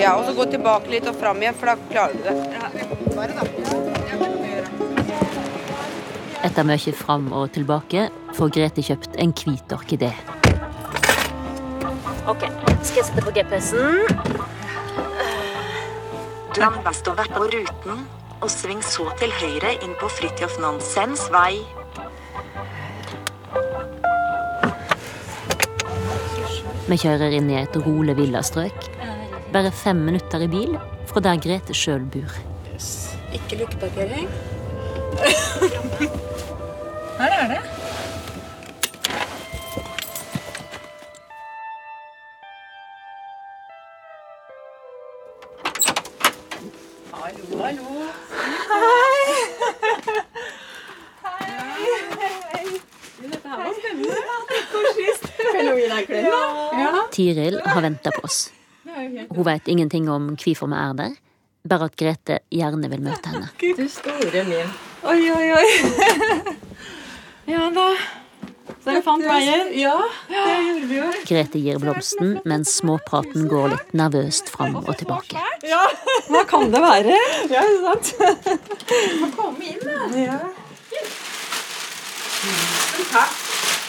Ja, 0.00 0.16
og 0.16 0.24
så 0.26 0.32
gå 0.34 0.46
tilbake 0.50 0.90
litt 0.90 1.06
og 1.06 1.14
fram 1.20 1.42
igjen, 1.44 1.54
for 1.54 1.70
da 1.70 1.76
klarer 1.90 2.16
du 2.16 2.22
det. 2.24 2.34
Bare 3.14 3.36
da. 3.36 3.44
Etter 6.44 6.66
mye 6.68 6.92
fram 6.96 7.30
og 7.32 7.52
tilbake 7.54 8.08
får 8.36 8.50
Grete 8.56 8.82
kjøpt 8.84 9.14
en 9.22 9.32
hvit 9.38 9.76
orkidé. 9.76 10.10
Ok, 12.28 12.42
skal 12.82 12.98
jeg 12.98 13.06
sette 13.10 13.22
på 13.24 13.32
GPS-en? 13.36 14.02
Landbest 16.58 17.08
å 17.10 17.14
være 17.18 17.32
på 17.34 17.48
ruten, 17.52 18.04
og 18.42 18.50
sving 18.52 18.82
så 18.84 19.08
til 19.20 19.32
høyre 19.40 19.74
inn 19.84 19.94
på 20.00 20.10
Fridtjof 20.12 20.58
Nansens 20.62 21.26
vei. 21.34 21.60
Vi 26.84 26.98
kjører 27.00 27.38
inn 27.38 27.48
i 27.52 27.60
et 27.62 27.78
rolig 27.86 28.16
villastrøk. 28.18 28.90
Bare 29.54 29.70
fem 29.72 30.02
minutter 30.08 30.44
i 30.44 30.50
bil 30.50 30.74
fra 31.10 31.22
der 31.24 31.40
Grete 31.42 31.76
sjøl 31.76 32.04
bor. 32.12 32.34
Ikke 33.34 33.62
lukkeparkering. 33.62 34.28
Her 37.18 37.40
er 37.40 37.48
det. 37.54 37.73
Har 57.74 57.84
venta 57.84 58.12
på 58.14 58.24
oss. 58.26 58.40
Hun 58.86 59.44
veit 59.46 59.68
ingenting 59.68 60.08
om 60.12 60.32
hvorfor 60.38 60.70
vi 60.70 60.80
er 60.80 60.98
der, 60.98 61.14
bare 61.68 61.88
at 61.90 61.96
Grete 61.98 62.40
gjerne 62.52 62.90
vil 62.92 63.02
møte 63.04 63.32
henne. 63.32 63.48
Du 63.60 63.86
store 63.90 64.44
min. 64.48 64.74
Oi, 65.04 65.20
oi, 65.34 65.46
oi. 65.58 66.54
Ja 67.50 67.66
da. 67.74 67.88
Så 68.80 68.88
dere 68.88 69.02
fant 69.04 69.24
veien? 69.24 69.70
Ja, 69.76 69.96
det 70.28 70.40
gjorde 70.40 70.86
vi 70.88 70.96
jo. 70.96 71.08
Grete 71.28 71.60
gir 71.60 71.80
blomsten, 71.80 72.38
mens 72.48 72.72
småpraten 72.80 73.48
går 73.50 73.74
litt 73.74 73.92
nervøst 73.96 74.48
fram 74.52 74.78
og 74.80 74.92
tilbake. 75.00 75.40
Ja. 75.68 75.82
Hva 76.32 76.44
kan 76.48 76.72
det 76.72 76.80
være? 76.84 77.16
Ja, 77.52 77.64
ikke 77.64 77.82
sant? 77.84 78.06
Må 79.20 79.30
komme 79.36 79.68
inn, 79.72 79.84
da. 79.84 80.08
Ja. 80.20 80.38
Tusen 82.44 83.10
takk. 83.12 83.42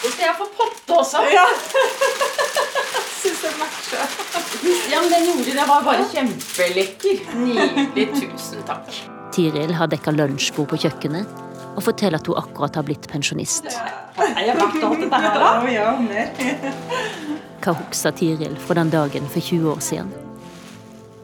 Og 0.05 0.11
skal 0.11 0.27
jeg 0.27 0.35
få 0.39 0.49
potte 0.59 0.99
også? 0.99 1.23
Ja. 1.33 1.45
Syns 3.25 3.41
den 3.41 3.55
matcha. 3.57 4.03
Ja, 4.91 5.01
men 5.01 5.09
den 5.09 5.25
gjorde 5.25 5.53
det. 5.57 5.65
Var 5.67 5.85
bare 5.87 6.05
kjempelekker. 6.11 7.21
Nydelig. 7.41 8.05
Tusen 8.19 8.61
takk. 8.67 8.91
Tiril 9.33 9.73
har 9.73 9.89
dekka 9.89 10.13
lunsjbord 10.13 10.69
på 10.71 10.77
kjøkkenet 10.85 11.41
og 11.75 11.81
forteller 11.83 12.21
at 12.21 12.27
hun 12.29 12.37
akkurat 12.39 12.77
har 12.77 12.85
blitt 12.87 13.07
pensjonist. 13.11 13.65
Jeg 13.65 14.51
har 14.51 14.59
vært 14.61 14.83
og 14.85 14.95
dette 15.01 15.19
her, 15.25 15.39
da. 15.41 15.49
Ja, 15.73 15.89
mer. 15.99 16.29
Hva 17.65 17.73
husker 17.81 18.13
Tiril 18.15 18.55
fra 18.61 18.77
den 18.77 18.93
dagen 18.93 19.25
for 19.33 19.41
20 19.43 19.71
år 19.73 19.81
siden? 19.83 20.13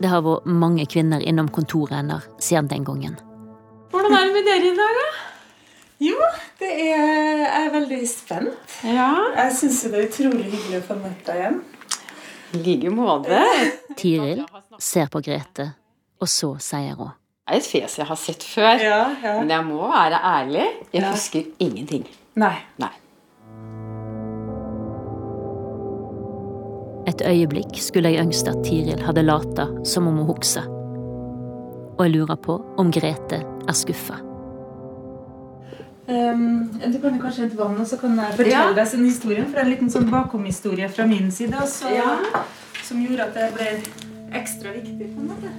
Det 0.02 0.10
har 0.10 0.24
vært 0.26 0.50
mange 0.50 0.88
kvinner 0.90 1.22
innom 1.22 1.52
kontoret 1.54 2.00
hennes 2.02 2.26
siden 2.42 2.72
den 2.72 2.88
gangen. 2.88 3.20
Hvordan 3.94 4.18
er 4.18 4.26
det 4.26 4.34
med 4.40 4.50
dere 4.50 4.72
i 4.72 4.78
dag, 4.80 4.98
da? 4.98 5.10
Jo, 6.02 6.18
det 6.58 6.72
er, 6.74 7.44
jeg 7.46 7.66
er 7.68 7.74
veldig 7.76 8.02
spent. 8.10 8.78
Ja. 8.90 9.12
Jeg 9.38 9.54
syns 9.60 9.84
det 9.86 10.00
er 10.00 10.08
utrolig 10.08 10.48
hyggelig 10.50 10.80
å 10.82 10.88
få 10.88 10.98
møte 10.98 11.28
deg 11.28 11.44
igjen. 11.44 11.60
I 12.54 12.58
like 12.66 12.90
måte. 12.92 13.42
Tiril 13.98 14.44
ser 14.80 15.08
på 15.08 15.22
Grete, 15.24 15.70
og 16.22 16.28
så 16.28 16.54
sier 16.60 16.96
hun. 17.00 17.12
Det 17.48 17.58
er 17.58 17.60
et 17.60 17.68
fjes 17.68 17.98
jeg 18.00 18.06
har 18.08 18.16
sett 18.20 18.44
før. 18.48 18.80
Ja, 18.80 19.00
ja. 19.24 19.34
Men 19.40 19.50
jeg 19.50 19.66
må 19.68 19.88
være 19.92 20.20
ærlig. 20.24 20.66
Jeg 20.94 21.02
Ja. 21.02 21.12
husker 21.12 21.44
ingenting. 21.60 22.06
Nei. 22.36 22.56
Nei. 22.80 22.92
Et 27.08 27.22
øyeblikk 27.26 27.76
skulle 27.82 28.10
jeg 28.14 28.22
ønske 28.24 28.50
at 28.54 28.64
Tiril 28.64 29.02
hadde 29.04 29.24
lata 29.26 29.66
som 29.84 30.08
om 30.08 30.18
hun 30.22 30.28
huksa. 30.30 30.62
Og 31.98 32.06
jeg 32.06 32.14
lurer 32.16 32.36
på 32.38 32.60
om 32.78 32.92
Grete 32.92 33.42
er 33.68 33.74
skuffa. 33.74 34.20
Um, 36.08 36.68
du 36.92 36.98
kan 37.00 37.14
jo 37.16 37.22
kanskje 37.22 37.44
hente 37.46 37.58
vann, 37.58 37.78
og 37.80 37.88
så 37.88 37.98
kan 38.02 38.16
jeg 38.18 38.34
fortelle 38.34 38.50
Ja. 38.52 38.74
deg 38.74 38.88
sin 38.88 39.06
historie. 39.06 39.44
For 39.46 39.52
det 39.52 39.58
er 39.58 39.66
en 39.66 39.72
liten 39.72 39.90
sånn 39.90 40.10
bakomhistorie 40.10 40.90
fra 40.90 41.06
min 41.08 41.32
side 41.32 41.54
også, 41.54 41.90
Ja. 41.94 42.18
som 42.84 42.98
gjorde 43.06 43.28
at 43.28 43.34
det 43.34 43.54
ble 43.54 43.68
ekstra 44.34 44.74
viktig. 44.74 45.14
på 45.16 45.20
en 45.22 45.28
måte. 45.28 45.52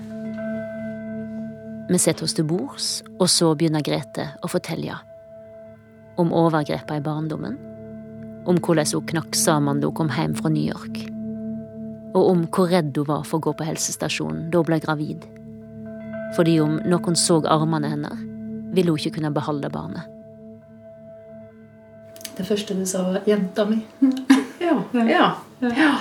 Vi 1.91 1.99
setter 1.99 2.25
oss 2.25 2.33
til 2.35 2.45
bords, 2.45 3.03
og 3.21 3.29
så 3.29 3.55
begynner 3.57 3.83
Grete 3.83 4.29
å 4.43 4.49
fortelle. 4.49 4.95
Om 6.19 6.31
overgrepene 6.33 6.97
i 6.97 7.01
barndommen. 7.01 7.59
Om 8.47 8.57
hvordan 8.59 8.87
hun 8.93 9.07
knakk 9.07 9.35
sammen 9.35 9.81
da 9.81 9.87
hun 9.89 9.95
kom 9.95 10.09
hjem 10.09 10.35
fra 10.35 10.49
New 10.51 10.63
York. 10.65 11.09
Og 12.15 12.31
om 12.31 12.47
hvor 12.47 12.69
redd 12.69 12.97
hun 12.97 13.07
var 13.07 13.23
for 13.25 13.39
å 13.39 13.43
gå 13.43 13.57
på 13.57 13.65
helsestasjonen 13.65 14.51
da 14.51 14.59
hun 14.59 14.65
ble 14.67 14.81
gravid. 14.81 15.25
Fordi 16.37 16.61
om 16.61 16.79
noen 16.85 17.15
så 17.17 17.43
armene 17.45 17.89
hennes, 17.89 18.19
ville 18.75 18.89
hun 18.91 18.99
ikke 18.99 19.15
kunne 19.21 19.33
beholde 19.35 19.71
barnet. 19.71 20.03
Det 22.37 22.47
første 22.49 22.75
du 22.75 22.85
sa, 22.87 23.03
var 23.03 23.21
'jenta 23.27 23.65
mi'. 23.69 23.83
Ja. 24.63 24.83
ja. 24.95 25.35
ja. 25.61 25.97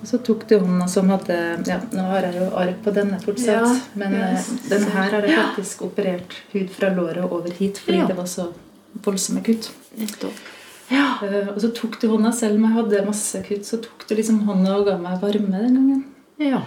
Og 0.00 0.06
så 0.08 0.18
tok 0.24 0.46
du 0.48 0.58
hånda 0.58 0.86
som 0.88 1.08
hadde 1.10 1.34
ja, 1.66 1.80
Nå 1.92 2.02
har 2.08 2.22
jeg 2.22 2.34
jo 2.38 2.46
arr 2.56 2.70
på 2.84 2.92
denne 2.94 3.18
fortsatt, 3.20 3.66
Ja, 3.66 3.74
men 3.94 4.14
yes. 4.14 4.48
eh, 4.48 4.68
den 4.70 4.82
her 4.94 5.10
har 5.10 5.26
jeg 5.26 5.36
faktisk 5.36 5.82
operert 5.82 6.36
hud 6.52 6.70
fra 6.70 6.88
låret 6.94 7.24
over 7.30 7.50
hit 7.50 7.78
fordi 7.78 7.98
Ja. 7.98 8.06
det 8.06 8.16
var 8.16 8.24
så 8.26 8.46
voldsomme 9.04 9.42
kutt. 9.44 9.70
Eh, 11.22 11.48
og 11.48 11.60
så 11.60 11.70
tok 11.74 12.00
du 12.00 12.08
hånda, 12.08 12.32
selv 12.32 12.56
om 12.56 12.64
jeg 12.64 12.72
hadde 12.72 13.06
masse 13.06 13.42
kutt, 13.48 13.66
så 13.66 13.76
tok 13.82 14.06
du 14.08 14.14
liksom 14.14 14.40
hånda 14.48 14.76
og 14.78 14.86
ga 14.86 14.96
meg 14.98 15.20
varme 15.20 15.50
den 15.58 15.74
gangen. 15.74 16.04
ja. 16.38 16.62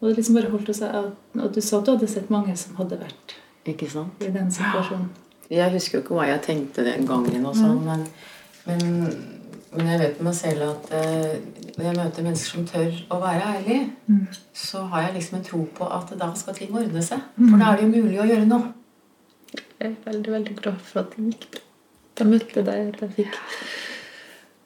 Og 0.00 0.08
det 0.10 0.16
liksom 0.18 0.34
bare 0.34 0.50
holdt 0.50 0.74
seg. 0.76 0.92
Og 1.40 1.52
du 1.54 1.60
sa 1.60 1.78
at 1.78 1.86
du 1.86 1.90
hadde 1.94 2.06
sett 2.08 2.28
mange 2.30 2.54
som 2.56 2.76
hadde 2.76 2.98
vært 3.00 3.32
i 4.20 4.28
den 4.28 4.50
situasjonen. 4.52 5.08
Jeg 5.50 5.70
husker 5.72 5.98
jo 5.98 6.02
ikke 6.04 6.14
hva 6.18 6.26
jeg 6.28 6.42
tenkte 6.42 6.84
den 6.86 7.06
gangen, 7.06 7.44
og 7.46 7.54
sånn, 7.54 7.78
men, 7.86 8.00
men, 8.66 8.86
men 9.76 9.90
jeg 9.92 10.00
vet 10.00 10.16
med 10.18 10.26
meg 10.30 10.34
selv 10.34 10.64
at 10.72 10.88
eh, 10.98 11.36
når 11.76 11.84
jeg 11.86 11.96
møter 12.00 12.26
mennesker 12.26 12.50
som 12.56 12.64
tør 12.66 12.96
å 13.14 13.20
være 13.22 13.52
ærlig, 13.58 13.78
Mm. 14.06 14.26
så 14.54 14.80
har 14.90 15.02
jeg 15.06 15.14
liksom 15.16 15.38
en 15.38 15.44
tro 15.44 15.60
på 15.78 15.86
at 15.92 16.12
da 16.18 16.28
skal 16.38 16.54
ting 16.54 16.74
ordne 16.74 17.02
seg. 17.02 17.22
For 17.36 17.58
da 17.58 17.72
er 17.72 17.76
det 17.80 17.86
jo 17.86 18.02
mulig 18.02 18.20
å 18.22 18.26
gjøre 18.26 18.46
noe. 18.46 18.72
Jeg 19.80 19.90
er 19.92 19.96
veldig, 20.04 20.32
veldig 20.32 20.56
glad 20.60 20.78
for 20.86 21.00
at 21.02 21.14
det 21.16 21.24
gikk 21.30 21.48
bra. 21.52 21.62
At 22.16 22.22
jeg 22.22 22.30
møtte 22.32 22.62
deg, 22.64 22.92
at 22.94 23.00
jeg 23.02 23.10
fikk 23.16 23.34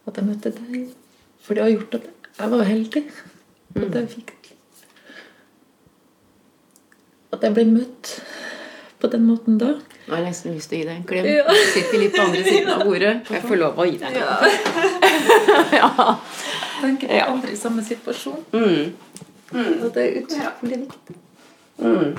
At 0.06 0.16
jeg 0.20 0.26
møtte 0.28 0.52
deg. 0.54 0.84
For 1.42 1.54
det 1.58 1.62
har 1.64 1.72
gjort 1.72 1.96
at 1.98 2.04
jeg 2.38 2.50
var 2.52 2.64
heldig. 2.68 3.02
At 3.80 3.96
jeg 3.98 4.08
fikk 4.12 4.52
At 7.34 7.44
jeg 7.46 7.54
ble 7.56 7.64
møtt 7.70 8.12
på 9.00 9.10
den 9.12 9.26
måten 9.28 9.58
da. 9.60 9.74
Nå 10.10 10.16
har 10.16 10.24
jeg 10.24 10.32
nesten 10.32 10.54
lyst 10.56 10.72
til 10.72 10.74
å 10.74 10.80
gi 10.80 10.86
deg 10.88 10.96
en 10.96 11.02
klem. 11.06 11.26
Ja. 11.30 11.44
Du 11.46 11.66
sitter 11.70 12.00
litt 12.02 12.16
på 12.16 12.22
andre 12.24 12.40
siden 12.42 12.70
av 12.74 12.80
bordet, 12.82 13.12
Kan 13.28 13.36
jeg 13.36 13.44
få 13.46 13.58
lov 13.60 13.78
å 13.78 13.84
gi 13.86 13.98
deg 14.00 14.08
en 14.08 14.16
klem. 14.18 14.56
ja. 15.78 16.16
Tenker 16.80 17.12
på 17.12 17.20
andre 17.28 17.52
i 17.54 17.58
samme 17.60 17.84
situasjon. 17.86 18.42
Mm. 18.50 18.90
Og 19.84 19.86
det 19.94 20.02
er 20.02 20.18
utrolig 20.24 20.80
viktig. 20.82 21.16
Mm. 21.78 22.18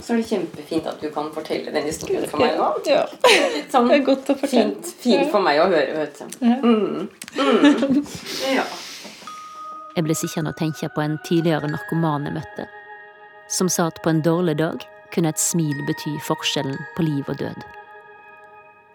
Så 0.00 0.12
er 0.12 0.16
det 0.16 0.26
kjempefint 0.26 0.90
at 0.90 0.98
du 0.98 1.10
kan 1.14 1.30
fortelle 1.30 1.70
den 1.70 1.86
historien 1.86 2.26
for 2.26 2.42
meg 2.42 2.58
nå. 2.58 2.68
Ja. 2.90 3.06
Litt 3.54 3.70
sånn 3.70 3.86
Det 3.92 4.00
er 4.00 4.06
godt 4.10 4.34
å 4.34 4.38
fortelle. 4.42 4.74
fint, 4.74 4.94
fint 5.06 5.30
for 5.30 5.46
meg 5.46 5.62
å 5.62 5.70
høre, 5.70 6.02
vet 6.02 6.18
du. 6.18 6.46
Mm. 6.50 7.10
Mm. 7.38 8.04
Ja. 8.58 8.64
Jeg 9.94 10.06
ble 10.06 10.14
sittende 10.18 10.50
og 10.50 10.58
tenke 10.58 10.90
på 10.94 11.02
en 11.06 11.20
tidligere 11.26 11.70
narkoman 11.70 12.26
jeg 12.26 12.40
møtte, 12.40 12.66
som 13.46 13.70
sa 13.70 13.86
at 13.90 14.02
på 14.02 14.10
en 14.10 14.22
dårlig 14.26 14.58
dag 14.58 14.82
kunne 15.14 15.32
et 15.32 15.40
smil 15.40 15.84
bety 15.88 16.16
forskjellen 16.26 16.78
på 16.96 17.06
liv 17.06 17.28
og 17.28 17.38
død. 17.40 17.60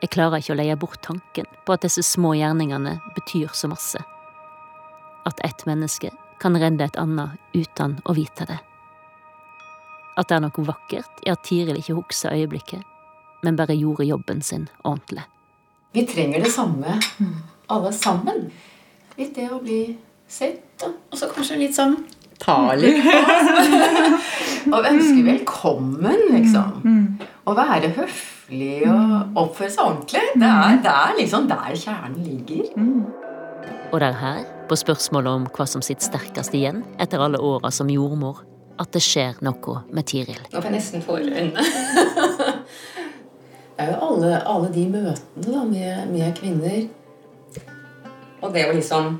Jeg 0.04 0.12
klarer 0.13 0.41
ikke 0.41 0.54
å 0.54 0.60
leie 0.60 0.75
bort 0.78 1.01
tanken 1.06 1.47
på 1.65 1.73
at 1.73 1.86
disse 1.86 2.04
små 2.06 2.36
gjerningene 2.38 2.97
betyr 3.15 3.54
så 3.56 3.69
masse. 3.71 4.01
At 5.25 5.39
ett 5.47 5.65
menneske 5.65 6.12
kan 6.41 6.58
redde 6.60 6.86
et 6.86 6.99
annet 6.99 7.39
uten 7.56 7.97
å 8.06 8.15
vite 8.17 8.47
det. 8.49 8.60
At 10.15 10.30
det 10.30 10.38
er 10.38 10.43
noe 10.45 10.67
vakkert 10.67 11.23
i 11.25 11.32
at 11.32 11.43
Tiril 11.47 11.80
ikke 11.80 11.97
husker 11.97 12.36
øyeblikket, 12.36 12.84
men 13.43 13.58
bare 13.60 13.75
gjorde 13.75 14.08
jobben 14.08 14.43
sin 14.45 14.69
ordentlig. 14.84 15.25
Vi 15.95 16.06
trenger 16.08 16.43
det 16.43 16.51
samme, 16.51 16.99
alle 17.71 17.91
sammen. 17.95 18.49
Litt 19.15 19.36
det 19.36 19.47
å 19.51 19.62
bli 19.63 19.95
sett, 20.28 20.63
da. 20.82 20.91
og 20.91 21.19
så 21.19 21.30
kanskje 21.32 21.60
litt 21.62 21.75
sånn 21.78 21.97
ta 22.41 22.58
litt 22.80 23.04
på 23.04 23.17
oss. 23.19 24.32
og 24.74 24.88
ønske 24.89 25.26
velkommen, 25.26 26.26
liksom. 26.34 26.89
Å 27.45 27.54
være 27.58 27.91
høflig 27.98 28.82
og 28.89 29.38
oppføre 29.43 29.71
seg 29.74 29.86
ordentlig. 29.86 30.26
Det 30.41 30.50
er, 30.50 30.82
det 30.84 30.95
er 30.95 31.15
liksom 31.19 31.48
der 31.52 31.78
kjernen 31.78 32.26
ligger. 32.26 32.74
Og 33.91 34.02
det 34.02 34.10
er 34.10 34.19
her, 34.19 34.41
på 34.69 34.78
spørsmålet 34.80 35.39
om 35.39 35.48
hva 35.54 35.67
som 35.69 35.84
sitter 35.86 36.08
sterkest 36.10 36.56
igjen 36.58 36.84
etter 37.02 37.21
alle 37.21 37.39
åra 37.41 37.71
som 37.74 37.89
jordmor, 37.91 38.41
at 38.82 38.91
det 38.91 39.04
skjer 39.06 39.38
noe 39.45 39.78
med 39.93 40.08
Tiril. 40.10 40.41
Nå 40.52 40.60
får 40.60 40.69
jeg 40.71 40.76
nesten 40.76 41.06
øynene. 41.06 41.63
det 43.78 43.86
er 43.86 43.93
jo 43.93 44.02
alle, 44.10 44.41
alle 44.41 44.74
de 44.74 44.88
møtene 44.89 45.45
da, 45.45 45.63
med, 45.69 46.12
med 46.12 46.36
kvinner. 46.39 46.82
Og 48.43 48.52
det 48.54 48.65
å 48.67 48.76
liksom 48.76 49.15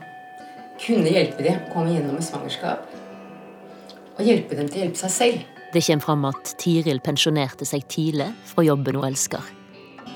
kunne 0.82 1.14
hjelpe 1.14 1.46
dem 1.46 1.62
å 1.62 1.72
komme 1.74 1.94
gjennom 1.94 2.20
et 2.20 2.28
svangerskap. 2.28 2.95
Og 4.16 4.24
hjelpe 4.24 4.56
dem 4.56 4.70
til 4.72 4.80
å 4.80 4.84
hjelpe 4.86 5.02
seg 5.02 5.12
selv. 5.12 5.46
Det 5.74 5.82
kommer 5.84 6.06
fram 6.06 6.28
at 6.30 6.54
Tiril 6.62 7.02
pensjonerte 7.04 7.68
seg 7.68 7.84
tidlig 7.92 8.30
fra 8.48 8.64
jobben 8.64 8.96
hun 8.96 9.08
elsker. 9.10 9.44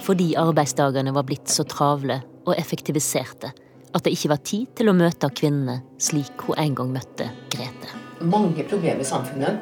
Fordi 0.06 0.32
arbeidsdagene 0.40 1.12
var 1.16 1.26
blitt 1.28 1.52
så 1.52 1.66
travle 1.68 2.22
og 2.46 2.54
effektiviserte 2.56 3.52
at 3.90 4.06
det 4.06 4.14
ikke 4.14 4.32
var 4.32 4.44
tid 4.46 4.70
til 4.78 4.92
å 4.92 4.96
møte 4.96 5.32
kvinnene 5.36 5.82
slik 6.02 6.46
hun 6.46 6.62
en 6.62 6.78
gang 6.78 6.94
møtte 6.94 7.28
Grete. 7.52 7.92
Mange 8.22 8.64
problemer 8.70 9.04
i 9.04 9.08
samfunnet 9.08 9.60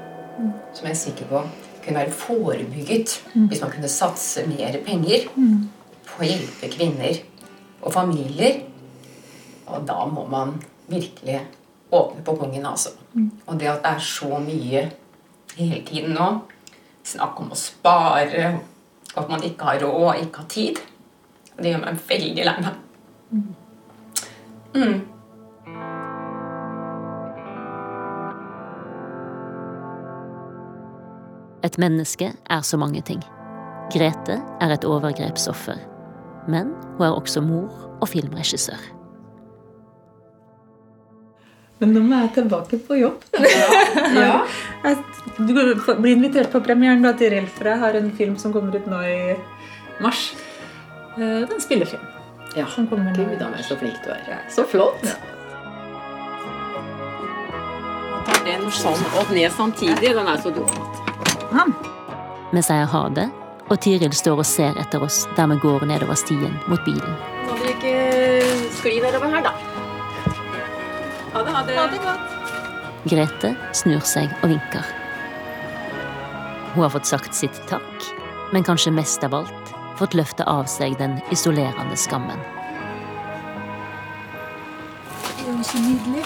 som 0.76 0.86
jeg 0.86 0.93
er 0.93 1.00
sikker 1.00 1.30
på 1.32 1.41
kunne 1.86 2.02
være 2.04 2.13
forebygget 2.19 3.13
hvis 3.47 3.62
man 3.63 3.73
kunne 3.73 3.91
satse 3.91 4.43
mer 4.50 4.76
penger 4.86 5.30
på 5.34 6.21
å 6.21 6.28
hjelpe 6.28 6.69
kvinner 6.73 7.21
og 7.82 7.93
familier. 7.95 8.62
Og 9.67 9.88
da 9.88 10.04
må 10.12 10.28
man 10.32 10.58
virkelig 10.91 11.41
åpne 11.91 12.23
på 12.23 12.36
kongen 12.36 12.65
altså. 12.65 12.89
Og 13.47 13.60
det 13.60 13.69
at 13.71 13.84
det 13.84 13.91
er 13.95 14.04
så 14.04 14.39
mye 14.43 14.89
hele 15.58 15.84
tiden 15.86 16.15
nå 16.17 16.30
Snakk 17.08 17.38
om 17.39 17.54
å 17.56 17.56
spare, 17.56 18.50
og 19.13 19.19
at 19.21 19.30
man 19.32 19.43
ikke 19.47 19.63
har 19.63 19.78
råd 19.80 20.02
og 20.10 20.17
ikke 20.26 20.41
har 20.41 20.47
tid. 20.52 20.82
Det 21.56 21.71
gjør 21.71 21.86
meg 21.86 22.02
veldig 22.10 22.43
lei 22.43 22.56
meg. 22.65 22.82
Mm. 24.76 24.97
Et 31.63 31.80
menneske 31.80 32.34
er 32.36 32.67
så 32.67 32.78
mange 32.78 33.02
ting. 33.08 33.23
Grete 33.95 34.41
er 34.60 34.76
et 34.76 34.86
overgrepsoffer. 34.86 35.80
Men 36.47 36.76
hun 36.97 37.08
er 37.08 37.15
også 37.15 37.41
mor 37.41 37.71
og 38.02 38.08
filmregissør. 38.12 38.96
Men 41.79 41.91
nå 41.93 42.01
må 42.01 42.19
jeg 42.23 42.31
tilbake 42.39 42.79
på 42.87 42.97
jobb. 43.03 43.23
Ja. 44.17 44.41
Du 45.37 45.51
blir 45.53 46.07
invitert 46.15 46.49
på 46.49 46.57
premieren 46.65 47.03
da, 47.05 47.11
til 47.13 47.29
Relfra 47.29 47.75
har 47.77 47.93
en 47.99 48.07
film 48.17 48.39
som 48.41 48.49
kommer 48.55 48.73
ut 48.73 48.87
nå 48.89 49.01
i 49.05 49.35
mars. 50.01 50.31
Eh, 51.13 51.19
Det 51.21 51.51
er 51.51 51.53
en 51.53 51.61
spillefilm. 51.61 52.07
Ja. 52.57 52.65
Som 52.73 52.87
kommer 52.89 53.11
nå. 53.11 53.13
Gud 53.13 53.43
a 53.45 53.51
meg, 53.51 53.61
så 53.67 53.77
flink 53.77 53.99
du 54.01 54.09
er. 54.15 54.39
Så 54.49 54.65
flott. 54.65 55.05
Tar 58.25 58.41
den 58.47 58.65
sånn 58.73 59.05
opp 59.19 59.29
ned 59.35 59.53
samtidig. 59.53 60.15
Den 60.17 60.27
er 60.33 60.41
så 60.41 60.49
dum. 60.55 61.75
Vi 62.53 62.63
sier 62.63 62.89
ha 62.89 63.03
det, 63.13 63.29
og 63.69 63.77
Tiril 63.83 64.13
står 64.15 64.41
og 64.41 64.47
ser 64.47 64.77
etter 64.81 65.03
oss 65.03 65.25
der 65.37 65.53
vi 65.53 65.61
går 65.61 65.85
nedover 65.85 66.17
stien 66.17 66.57
mot 66.71 66.81
bilen. 66.87 67.17
Må 67.45 67.61
vi 67.61 67.73
ikke 67.75 67.95
skli 68.79 68.97
nedover 69.03 69.29
her, 69.37 69.45
da? 69.51 69.53
Ha 71.38 71.43
det, 71.43 71.52
ha 71.52 71.63
det. 71.65 71.76
Ha 71.78 71.88
det 71.88 71.97
godt. 72.02 72.30
Grete 73.06 73.50
snur 73.78 74.02
seg 74.02 74.32
og 74.41 74.50
vinker. 74.50 74.88
Hun 76.73 76.82
har 76.82 76.89
fått 76.89 77.06
sagt 77.06 77.38
sitt 77.38 77.60
takk, 77.69 78.08
men 78.54 78.65
kanskje 78.65 78.89
mest 78.95 79.21
av 79.21 79.36
alt 79.38 79.69
fått 80.00 80.17
løfte 80.17 80.47
av 80.50 80.65
seg 80.65 80.95
den 80.97 81.19
isolerende 81.30 81.93
skammen. 81.93 82.41
Det 85.38 85.45
er 85.45 85.54
jo 85.54 85.62
så 85.62 85.78
nydelig. 85.84 86.26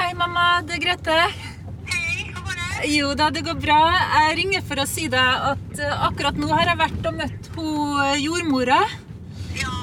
Hei, 0.00 0.14
mamma. 0.16 0.48
Det 0.64 0.80
er 0.80 0.84
Grete. 0.88 1.20
Hei, 1.92 2.30
hva 2.32 2.40
går 2.46 2.56
det? 2.56 2.67
Jo 2.86 3.14
da, 3.18 3.30
det 3.30 3.42
går 3.42 3.58
bra. 3.58 3.78
Jeg 3.90 4.36
ringer 4.38 4.62
for 4.66 4.78
å 4.78 4.86
si 4.86 5.08
deg 5.10 5.46
at 5.52 5.80
eh, 5.82 6.02
akkurat 6.06 6.38
nå 6.38 6.46
har 6.52 6.70
jeg 6.70 6.78
vært 6.78 7.08
og 7.10 7.16
møtt 7.18 7.48
hun 7.56 8.20
jordmora. 8.22 8.78
Ja. 9.58 9.74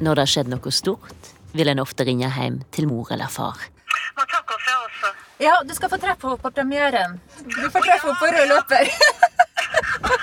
Når 0.00 0.14
det 0.14 0.24
har 0.24 0.32
skjedd 0.32 0.52
noe 0.52 0.72
stort, 0.72 1.32
vil 1.56 1.68
en 1.72 1.82
ofte 1.84 2.06
ringe 2.08 2.30
hjem 2.32 2.62
til 2.72 2.88
mor 2.88 3.12
eller 3.12 3.28
far. 3.32 3.60
Ja, 5.38 5.58
du 5.68 5.74
skal 5.76 5.92
få 5.92 5.98
treffe 6.00 6.30
henne 6.30 6.40
på 6.40 6.50
premieren. 6.50 7.20
Du 7.44 7.68
får 7.68 7.84
treffe 7.84 8.08
henne 8.08 8.18
på 8.22 8.32
rød 8.32 8.48
løper. 8.54 8.92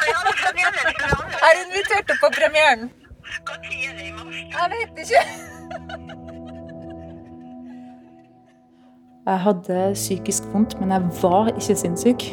Jeg 0.03 1.41
har 1.43 1.61
invitert 1.61 2.05
henne 2.09 2.19
på 2.21 2.29
premieren. 2.33 2.89
Jeg 4.53 4.71
vet 4.73 5.03
ikke. 5.05 5.52
Jeg 9.23 9.39
hadde 9.39 9.75
psykisk 9.95 10.49
vondt, 10.51 10.73
men 10.81 10.89
jeg 10.91 11.03
var 11.21 11.47
ikke 11.53 11.75
sinnssyk. 11.79 12.25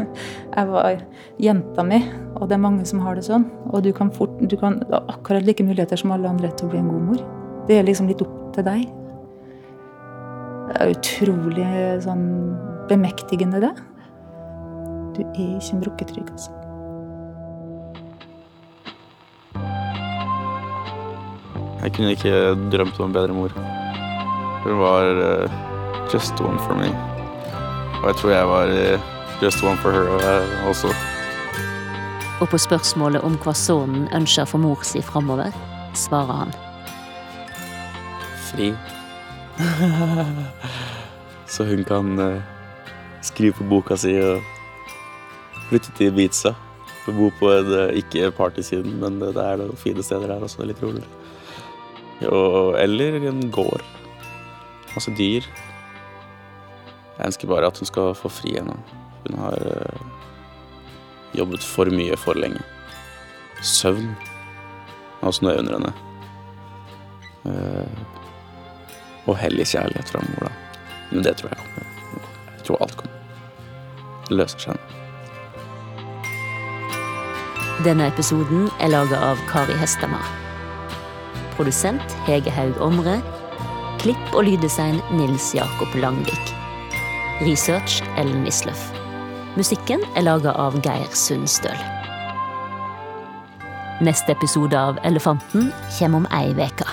Jeg 0.56 0.68
var 0.68 0.98
jenta 1.40 1.82
mi, 1.88 2.02
og 2.36 2.50
det 2.50 2.58
er 2.58 2.60
mange 2.60 2.84
som 2.84 3.00
har 3.00 3.16
det 3.16 3.24
sånn. 3.24 3.46
Og 3.72 3.80
du 3.86 3.88
kan, 3.96 4.10
fort, 4.12 4.36
du 4.36 4.56
kan 4.60 4.76
ha 4.90 5.00
akkurat 5.08 5.46
like 5.48 5.64
muligheter 5.64 5.96
som 5.96 6.12
alle 6.12 6.28
andre 6.28 6.52
til 6.52 6.68
å 6.68 6.74
bli 6.74 6.82
en 6.82 6.92
god 6.92 7.08
mor. 7.08 7.24
Det 7.64 7.80
er 7.80 7.88
liksom 7.88 8.12
litt 8.12 8.20
opp 8.20 8.36
til 8.52 8.68
deg. 8.68 8.84
Det 10.68 10.76
er 10.84 10.92
utrolig 10.92 11.66
sånn 12.04 12.28
bemektigende, 12.92 13.64
det. 13.64 13.72
Du 15.16 15.24
er 15.24 15.56
ikke 15.56 15.74
en 15.78 15.84
brukketrygg, 15.88 16.28
altså. 16.28 16.52
Jeg 21.84 21.96
kunne 21.96 22.12
ikke 22.12 22.38
drømt 22.72 23.00
om 23.00 23.08
en 23.08 23.16
bedre 23.16 23.36
mor. 23.36 23.62
Hun 24.64 24.78
var 24.80 25.24
eh, 25.24 25.62
just 26.14 26.40
one 26.40 26.58
for 26.58 26.74
me. 26.74 26.88
Og 28.02 28.06
jeg 28.06 28.16
tror 28.16 28.30
jeg 28.30 28.46
var 28.48 28.66
eh, 28.70 29.00
just 29.42 29.64
one 29.64 29.76
for 29.82 29.90
her 29.90 30.06
eh, 30.14 30.68
også. 30.68 30.94
Og 32.40 32.48
på 32.48 32.58
spørsmålet 32.58 33.24
om 33.26 33.34
hva 33.42 33.54
sønnen 33.54 34.06
ønsker 34.14 34.46
for 34.46 34.62
mor 34.62 34.84
si 34.86 35.02
framover, 35.02 35.50
svarer 35.98 36.44
han. 36.44 36.54
Fri. 38.46 38.70
Så 41.54 41.66
hun 41.66 41.82
kan 41.88 42.14
eh, 42.18 42.38
skrive 43.22 43.58
på 43.58 43.66
boka 43.74 43.98
si 43.98 44.14
og 44.22 44.38
flytte 45.68 45.96
til 45.98 46.12
Ibiza. 46.12 46.54
Og 47.08 47.18
Bo 47.18 47.32
på 47.40 47.50
en, 47.56 47.74
eh, 47.80 47.98
ikke 48.04 48.30
partysiden, 48.38 49.00
men 49.02 49.18
det, 49.18 49.34
det 49.34 49.42
er 49.50 49.62
noen 49.64 49.82
fine 49.82 50.02
steder 50.02 50.30
her 50.30 50.46
også. 50.46 50.62
Det 50.62 50.68
er 50.68 50.72
litt 50.76 50.86
roligere. 50.86 51.10
Og, 52.30 52.74
eller 52.78 53.18
en 53.32 53.46
gård. 53.50 53.82
Masse 54.94 55.10
dyr. 55.18 55.42
Jeg 57.24 57.30
ønsker 57.32 57.48
bare 57.48 57.68
at 57.72 57.78
hun 57.80 57.88
skal 57.88 58.10
få 58.20 58.28
fri 58.28 58.50
ennå. 58.60 58.74
Hun 59.24 59.38
har 59.40 59.54
eh, 59.64 60.00
jobbet 61.38 61.62
for 61.64 61.88
mye 61.88 62.16
for 62.20 62.36
lenge. 62.36 62.60
Søvn 63.64 64.10
er 64.12 65.30
også 65.30 65.46
noe 65.46 65.54
jeg 65.54 65.64
henne. 65.64 65.92
Uh, 67.44 67.88
og 69.24 69.38
hellig 69.40 69.64
kjærlighet 69.70 70.12
framover, 70.12 70.50
da. 70.50 70.82
Men 71.12 71.24
det 71.24 71.32
tror 71.40 71.54
jeg 71.54 71.62
kommer. 71.62 72.28
Jeg 72.50 72.66
tror 72.66 72.82
alt 72.84 72.96
kommer. 72.98 73.22
Det 74.28 74.38
løser 74.42 74.60
seg. 74.66 74.76
Denne 77.88 78.10
episoden 78.12 78.68
er 78.84 78.92
laga 78.92 79.16
av 79.30 79.40
Kari 79.48 79.78
Hestemar. 79.80 80.28
Produsent 81.56 82.18
Hege 82.28 82.52
Haug 82.52 82.76
Omre. 82.84 83.16
Klipp 84.04 84.36
og 84.36 84.44
lyddesign 84.50 85.00
Nils 85.16 85.54
Jakob 85.56 85.96
Langvik. 85.96 86.63
Research 87.42 88.02
Ellen 88.16 88.46
Isløff. 88.46 88.92
Musikken 89.56 90.04
er 90.14 90.22
laga 90.22 90.52
av 90.54 90.76
Geir 90.86 91.08
Sundstøl. 91.18 91.74
Neste 94.06 94.36
episode 94.36 94.78
av 94.78 95.00
Elefanten 95.02 95.72
kommer 95.98 96.22
om 96.22 96.28
ei 96.30 96.54
uke. 96.54 96.83